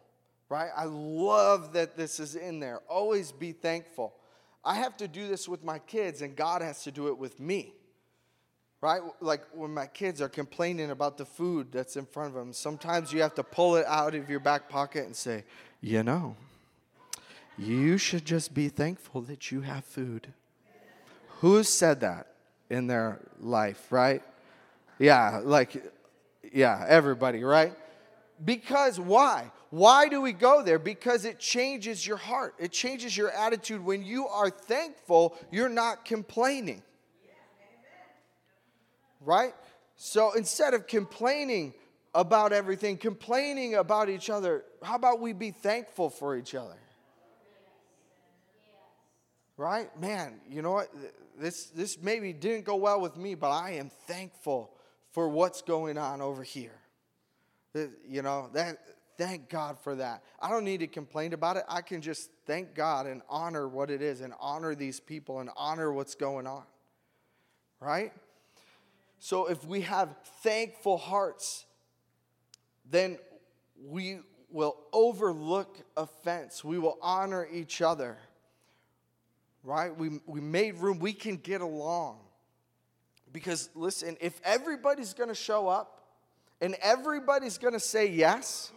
right? 0.49 0.71
I 0.77 0.85
love 0.85 1.73
that 1.73 1.97
this 1.97 2.21
is 2.21 2.37
in 2.37 2.61
there. 2.61 2.81
Always 2.89 3.33
be 3.33 3.53
thankful. 3.53 4.15
I 4.65 4.75
have 4.75 4.97
to 4.99 5.09
do 5.09 5.27
this 5.27 5.49
with 5.49 5.65
my 5.65 5.79
kids, 5.79 6.21
and 6.21 6.37
God 6.37 6.61
has 6.61 6.83
to 6.85 6.91
do 6.91 7.09
it 7.09 7.17
with 7.17 7.41
me 7.41 7.75
right? 8.81 9.03
Like 9.21 9.43
when 9.53 9.73
my 9.73 9.87
kids 9.87 10.23
are 10.23 10.29
complaining 10.29 10.91
about 10.91 11.19
the 11.19 11.25
food 11.25 11.69
that's 11.73 11.97
in 11.97 12.07
front 12.07 12.31
of 12.31 12.35
them, 12.35 12.53
sometimes 12.53 13.13
you 13.13 13.21
have 13.23 13.35
to 13.35 13.43
pull 13.43 13.77
it 13.77 13.87
out 13.87 14.15
of 14.15 14.31
your 14.31 14.41
back 14.41 14.69
pocket 14.69 15.07
and 15.07 15.15
say, 15.15 15.45
you 15.81 16.03
know, 16.03 16.37
you 17.61 17.99
should 17.99 18.25
just 18.25 18.55
be 18.55 18.69
thankful 18.69 19.23
that 19.23 19.51
you 19.51 19.61
have 19.61 19.85
food. 19.85 20.33
Who 21.41 21.63
said 21.63 22.01
that 22.01 22.27
in 22.69 22.87
their 22.87 23.21
life, 23.39 23.91
right? 23.91 24.23
Yeah, 24.99 25.41
like, 25.43 25.83
yeah, 26.53 26.85
everybody, 26.89 27.43
right? 27.45 27.73
Because 28.45 28.99
why? 28.99 29.51
Why 29.71 30.09
do 30.09 30.21
we 30.21 30.33
go 30.33 30.63
there? 30.63 30.79
Because 30.79 31.25
it 31.25 31.39
changes 31.39 32.07
your 32.07 32.17
heart. 32.17 32.55
It 32.59 32.73
changes 32.73 33.17
your 33.17 33.31
attitude. 33.31 33.85
When 33.85 34.03
you 34.03 34.27
are 34.27 34.51
thankful, 34.51 35.37
you're 35.51 35.69
not 35.69 36.05
complaining 36.05 36.83
right? 39.21 39.55
So 39.97 40.33
instead 40.33 40.75
of 40.75 40.87
complaining 40.87 41.75
about 42.15 42.53
everything, 42.53 42.97
complaining 42.97 43.75
about 43.75 44.09
each 44.09 44.31
other, 44.31 44.65
how 44.83 44.97
about 44.97 45.21
we 45.21 45.33
be 45.33 45.51
thankful 45.51 46.11
for 46.11 46.37
each 46.37 46.55
other? 46.55 46.77
Right? 49.61 50.01
Man, 50.01 50.41
you 50.49 50.63
know 50.63 50.73
what? 50.73 50.89
This, 51.39 51.67
this 51.67 52.01
maybe 52.01 52.33
didn't 52.33 52.65
go 52.65 52.77
well 52.77 52.99
with 52.99 53.19
me, 53.19 53.35
but 53.35 53.51
I 53.51 53.73
am 53.73 53.91
thankful 54.07 54.73
for 55.13 55.29
what's 55.29 55.61
going 55.61 55.99
on 55.99 56.23
over 56.23 56.43
here. 56.43 56.79
You 58.09 58.23
know, 58.23 58.49
that, 58.55 58.79
thank 59.19 59.51
God 59.51 59.79
for 59.79 59.95
that. 59.97 60.25
I 60.41 60.49
don't 60.49 60.65
need 60.65 60.81
to 60.81 60.87
complain 60.87 61.35
about 61.35 61.59
it. 61.59 61.65
I 61.69 61.83
can 61.83 62.01
just 62.01 62.31
thank 62.47 62.75
God 62.75 63.07
and 63.07 63.21
honor 63.29 63.69
what 63.69 63.91
it 63.91 64.01
is 64.01 64.23
and 64.23 64.33
honor 64.41 64.75
these 64.75 64.99
people 64.99 65.41
and 65.41 65.51
honor 65.57 65.93
what's 65.93 66.15
going 66.15 66.47
on. 66.47 66.65
Right? 67.81 68.15
So 69.19 69.47
if 69.47 69.63
we 69.67 69.83
have 69.83 70.09
thankful 70.43 70.97
hearts, 70.97 71.67
then 72.91 73.19
we 73.79 74.21
will 74.51 74.79
overlook 74.95 75.77
offense. 75.99 76.65
We 76.65 76.79
will 76.79 76.97
honor 77.03 77.47
each 77.53 77.83
other. 77.83 78.17
Right? 79.63 79.97
We, 79.97 80.21
we 80.27 80.41
made 80.41 80.77
room. 80.77 80.99
We 80.99 81.13
can 81.13 81.37
get 81.37 81.61
along. 81.61 82.19
Because 83.33 83.71
listen, 83.75 84.17
if 84.21 84.41
everybody's 84.45 85.15
going 85.15 85.29
to 85.29 85.35
show 85.35 85.69
up 85.69 86.03
and 86.61 86.75
everybody's 86.83 87.59
going 87.59 87.75
to 87.75 87.81
say 87.81 88.07
yes, 88.07 88.73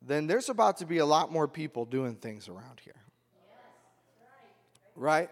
then 0.00 0.26
there's 0.26 0.48
about 0.48 0.78
to 0.78 0.86
be 0.86 0.98
a 0.98 1.06
lot 1.06 1.30
more 1.30 1.46
people 1.46 1.84
doing 1.84 2.14
things 2.14 2.48
around 2.48 2.80
here. 2.84 2.94
Right? 4.96 5.30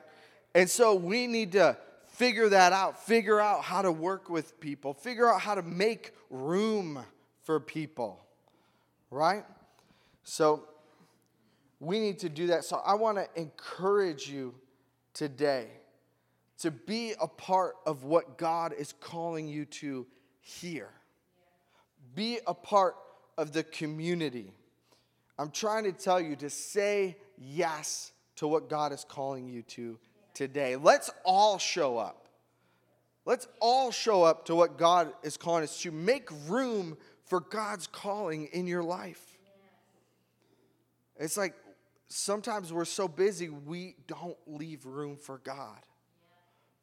And 0.54 0.68
so 0.68 0.94
we 0.94 1.26
need 1.26 1.52
to 1.52 1.76
figure 2.08 2.48
that 2.48 2.72
out, 2.72 3.04
figure 3.04 3.40
out 3.40 3.62
how 3.62 3.82
to 3.82 3.92
work 3.92 4.28
with 4.28 4.60
people, 4.60 4.94
figure 4.94 5.28
out 5.30 5.40
how 5.40 5.54
to 5.54 5.62
make 5.62 6.12
room 6.28 7.04
for 7.44 7.60
people. 7.60 8.24
Right? 9.10 9.44
So 10.24 10.64
we 11.80 11.98
need 11.98 12.18
to 12.20 12.28
do 12.28 12.48
that. 12.48 12.64
So 12.64 12.80
I 12.84 12.94
want 12.94 13.18
to 13.18 13.26
encourage 13.40 14.28
you 14.28 14.54
today 15.14 15.66
to 16.58 16.70
be 16.70 17.14
a 17.18 17.26
part 17.26 17.76
of 17.86 18.04
what 18.04 18.36
God 18.36 18.74
is 18.74 18.92
calling 19.00 19.48
you 19.48 19.64
to 19.64 20.06
here. 20.40 20.90
Be 22.14 22.38
a 22.46 22.52
part 22.52 22.96
of 23.38 23.52
the 23.52 23.62
community. 23.62 24.52
I'm 25.38 25.50
trying 25.50 25.84
to 25.84 25.92
tell 25.92 26.20
you 26.20 26.36
to 26.36 26.50
say 26.50 27.16
yes 27.38 28.12
to 28.36 28.46
what 28.46 28.68
God 28.68 28.92
is 28.92 29.06
calling 29.08 29.48
you 29.48 29.62
to 29.62 29.98
today. 30.34 30.76
Let's 30.76 31.10
all 31.24 31.56
show 31.56 31.96
up. 31.96 32.28
Let's 33.24 33.48
all 33.58 33.90
show 33.90 34.22
up 34.22 34.46
to 34.46 34.54
what 34.54 34.76
God 34.76 35.12
is 35.22 35.38
calling 35.38 35.62
us 35.62 35.80
to. 35.82 35.90
Make 35.90 36.28
room 36.46 36.98
for 37.24 37.40
God's 37.40 37.86
calling 37.86 38.46
in 38.46 38.66
your 38.66 38.82
life. 38.82 39.38
It's 41.18 41.36
like 41.36 41.54
sometimes 42.10 42.72
we're 42.72 42.84
so 42.84 43.08
busy, 43.08 43.48
we 43.48 43.94
don't 44.06 44.36
leave 44.46 44.84
room 44.84 45.16
for 45.16 45.38
God. 45.38 45.78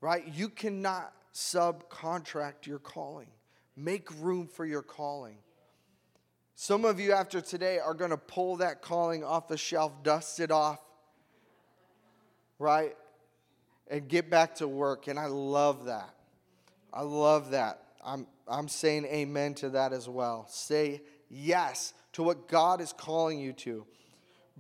Right? 0.01 0.23
You 0.33 0.49
cannot 0.49 1.13
subcontract 1.33 2.65
your 2.65 2.79
calling, 2.79 3.27
make 3.75 4.09
room 4.19 4.47
for 4.47 4.65
your 4.65 4.81
calling. 4.81 5.37
Some 6.55 6.85
of 6.85 6.99
you, 6.99 7.11
after 7.11 7.39
today, 7.39 7.77
are 7.77 7.93
going 7.93 8.09
to 8.09 8.17
pull 8.17 8.57
that 8.57 8.81
calling 8.81 9.23
off 9.23 9.47
the 9.47 9.57
shelf, 9.57 9.91
dust 10.01 10.39
it 10.39 10.49
off, 10.49 10.79
right? 12.57 12.95
And 13.89 14.07
get 14.07 14.29
back 14.29 14.55
to 14.55 14.67
work. 14.67 15.07
And 15.07 15.19
I 15.19 15.27
love 15.27 15.85
that. 15.85 16.15
I 16.91 17.01
love 17.01 17.51
that. 17.51 17.83
I'm, 18.03 18.25
I'm 18.47 18.67
saying 18.67 19.05
amen 19.05 19.53
to 19.55 19.69
that 19.69 19.93
as 19.93 20.09
well. 20.09 20.47
Say 20.49 21.01
yes 21.29 21.93
to 22.13 22.23
what 22.23 22.47
God 22.47 22.81
is 22.81 22.91
calling 22.91 23.39
you 23.39 23.53
to. 23.53 23.85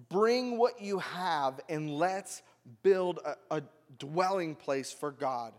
Bring 0.09 0.57
what 0.57 0.81
you 0.81 0.99
have 0.99 1.59
and 1.69 1.89
let's 1.89 2.41
build 2.83 3.19
a, 3.25 3.57
a 3.57 3.63
dwelling 3.97 4.55
place 4.55 4.91
for 4.91 5.11
God, 5.11 5.53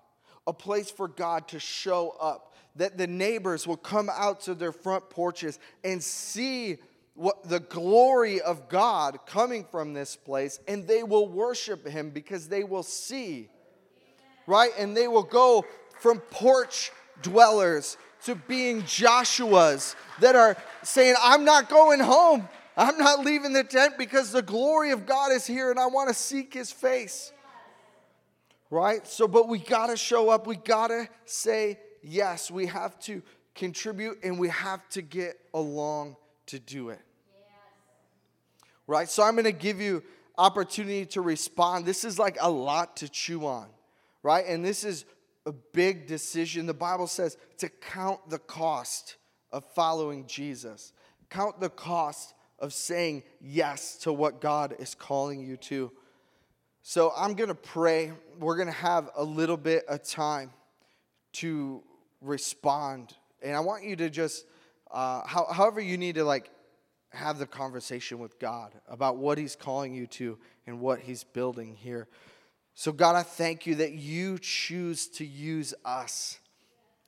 a 0.47 0.53
place 0.53 0.91
for 0.91 1.09
God 1.09 1.49
to 1.49 1.59
show 1.59 2.16
up 2.20 2.55
that 2.76 2.97
the 2.97 3.07
neighbors 3.07 3.66
will 3.66 3.76
come 3.76 4.09
out 4.12 4.43
to 4.43 4.55
their 4.55 4.72
front 4.72 5.11
porches 5.11 5.59
and 5.82 6.03
see 6.03 6.78
what 7.14 7.49
the 7.49 7.59
glory 7.59 8.41
of 8.41 8.68
God 8.68 9.18
coming 9.26 9.64
from 9.64 9.93
this 9.93 10.14
place 10.14 10.61
and 10.68 10.86
they 10.86 11.03
will 11.03 11.26
worship 11.26 11.86
him 11.89 12.11
because 12.11 12.49
they 12.49 12.62
will 12.62 12.84
see 12.84 13.49
right? 14.49 14.72
And 14.78 14.97
they 14.97 15.07
will 15.07 15.22
go 15.22 15.64
from 16.01 16.18
porch 16.18 16.91
dwellers 17.22 17.97
to 18.24 18.34
being 18.34 18.82
Joshua's 18.84 19.95
that 20.20 20.34
are 20.34 20.57
saying 20.82 21.14
I'm 21.22 21.45
not 21.45 21.68
going 21.68 22.01
home 22.01 22.49
I'm 22.79 22.97
not 22.97 23.20
leaving 23.24 23.53
the 23.53 23.64
tent 23.64 23.99
because 23.99 24.33
the 24.33 24.41
glory 24.41 24.93
of 24.93 25.05
God 25.05 25.33
is 25.33 25.47
here 25.47 25.70
and 25.70 25.79
I 25.79 25.87
want 25.87 26.09
to 26.09 26.14
seek 26.14 26.55
his 26.55 26.72
face 26.72 27.33
right 28.70 29.07
so 29.07 29.26
but 29.26 29.49
we 29.49 29.59
got 29.59 29.87
to 29.89 29.97
show 29.97 30.31
up 30.31 30.47
we 30.47 30.55
got 30.55 30.89
to 30.89 31.09
say 31.24 31.79
yes, 32.03 32.51
we 32.51 32.66
have 32.66 32.99
to 33.01 33.22
contribute 33.55 34.18
and 34.22 34.39
we 34.39 34.49
have 34.49 34.87
to 34.91 35.03
get 35.03 35.39
along 35.55 36.16
to 36.47 36.59
do 36.59 36.91
it. 36.91 37.01
Right? 38.87 39.09
So 39.09 39.22
I'm 39.22 39.35
going 39.35 39.45
to 39.45 39.53
give 39.53 39.81
you 39.81 40.03
opportunity 40.37 41.05
to 41.07 41.20
respond. 41.20 41.85
This 41.85 42.05
is 42.05 42.18
like 42.18 42.39
a 42.41 42.51
lot 42.51 42.97
to 42.99 43.09
chew 43.09 43.47
on, 43.47 43.66
right? 44.22 44.47
And 44.47 44.64
this 44.64 44.85
is 44.85 45.05
a 45.45 45.53
big 45.53 46.07
decision. 46.07 46.66
The 46.66 46.74
Bible 46.74 47.07
says 47.07 47.37
to 47.59 47.68
count 47.68 48.31
the 48.31 48.39
cost 48.39 49.16
of 49.53 49.64
following 49.74 50.26
Jesus. 50.26 50.93
Count 51.29 51.61
the 51.61 51.68
cost 51.68 52.33
of 52.59 52.72
saying 52.72 53.22
yes 53.40 53.96
to 53.98 54.12
what 54.12 54.40
God 54.40 54.74
is 54.78 54.94
calling 54.94 55.40
you 55.40 55.56
to. 55.56 55.92
So 56.82 57.12
I'm 57.16 57.34
going 57.34 57.48
to 57.48 57.54
pray. 57.54 58.12
We're 58.38 58.56
going 58.56 58.68
to 58.68 58.72
have 58.72 59.11
a 59.16 59.24
little 59.24 59.56
bit 59.56 59.84
of 59.86 60.02
time 60.02 60.52
to 61.34 61.82
respond. 62.20 63.14
And 63.42 63.54
I 63.54 63.61
want 63.61 63.84
you 63.84 63.96
to 63.96 64.11
just, 64.11 64.46
uh, 64.90 65.26
how, 65.26 65.46
however, 65.52 65.80
you 65.80 65.98
need 65.98 66.16
to 66.16 66.24
like 66.24 66.50
have 67.11 67.38
the 67.38 67.46
conversation 67.46 68.18
with 68.18 68.38
God 68.38 68.72
about 68.88 69.16
what 69.16 69.38
He's 69.38 69.56
calling 69.56 69.94
you 69.94 70.06
to 70.09 70.38
and 70.66 70.80
what 70.80 71.00
He's 71.00 71.24
building 71.24 71.74
here. 71.74 72.09
So, 72.74 72.92
God, 72.92 73.16
I 73.16 73.22
thank 73.22 73.66
you 73.66 73.76
that 73.76 73.92
you 73.92 74.38
choose 74.38 75.09
to 75.09 75.26
use 75.26 75.74
us. 75.84 76.38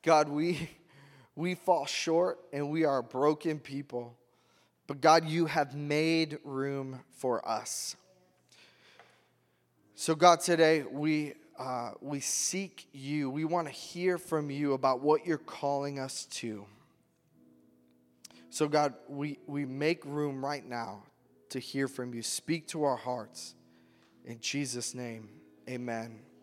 God, 0.02 0.28
we, 0.28 0.70
we 1.36 1.54
fall 1.54 1.86
short 1.86 2.40
and 2.52 2.70
we 2.70 2.84
are 2.84 3.02
broken 3.02 3.58
people. 3.58 4.16
But 4.90 5.00
God, 5.00 5.28
you 5.28 5.46
have 5.46 5.72
made 5.72 6.40
room 6.42 6.98
for 7.12 7.48
us. 7.48 7.94
So, 9.94 10.16
God, 10.16 10.40
today 10.40 10.82
we 10.82 11.34
uh, 11.56 11.92
we 12.00 12.18
seek 12.18 12.88
you. 12.92 13.30
We 13.30 13.44
want 13.44 13.68
to 13.68 13.72
hear 13.72 14.18
from 14.18 14.50
you 14.50 14.72
about 14.72 15.00
what 15.00 15.24
you're 15.24 15.38
calling 15.38 16.00
us 16.00 16.24
to. 16.40 16.66
So, 18.48 18.66
God, 18.66 18.94
we, 19.08 19.38
we 19.46 19.64
make 19.64 20.04
room 20.04 20.44
right 20.44 20.68
now 20.68 21.04
to 21.50 21.60
hear 21.60 21.86
from 21.86 22.12
you. 22.12 22.22
Speak 22.22 22.66
to 22.70 22.82
our 22.82 22.96
hearts. 22.96 23.54
In 24.24 24.40
Jesus' 24.40 24.92
name, 24.92 25.28
amen. 25.68 26.18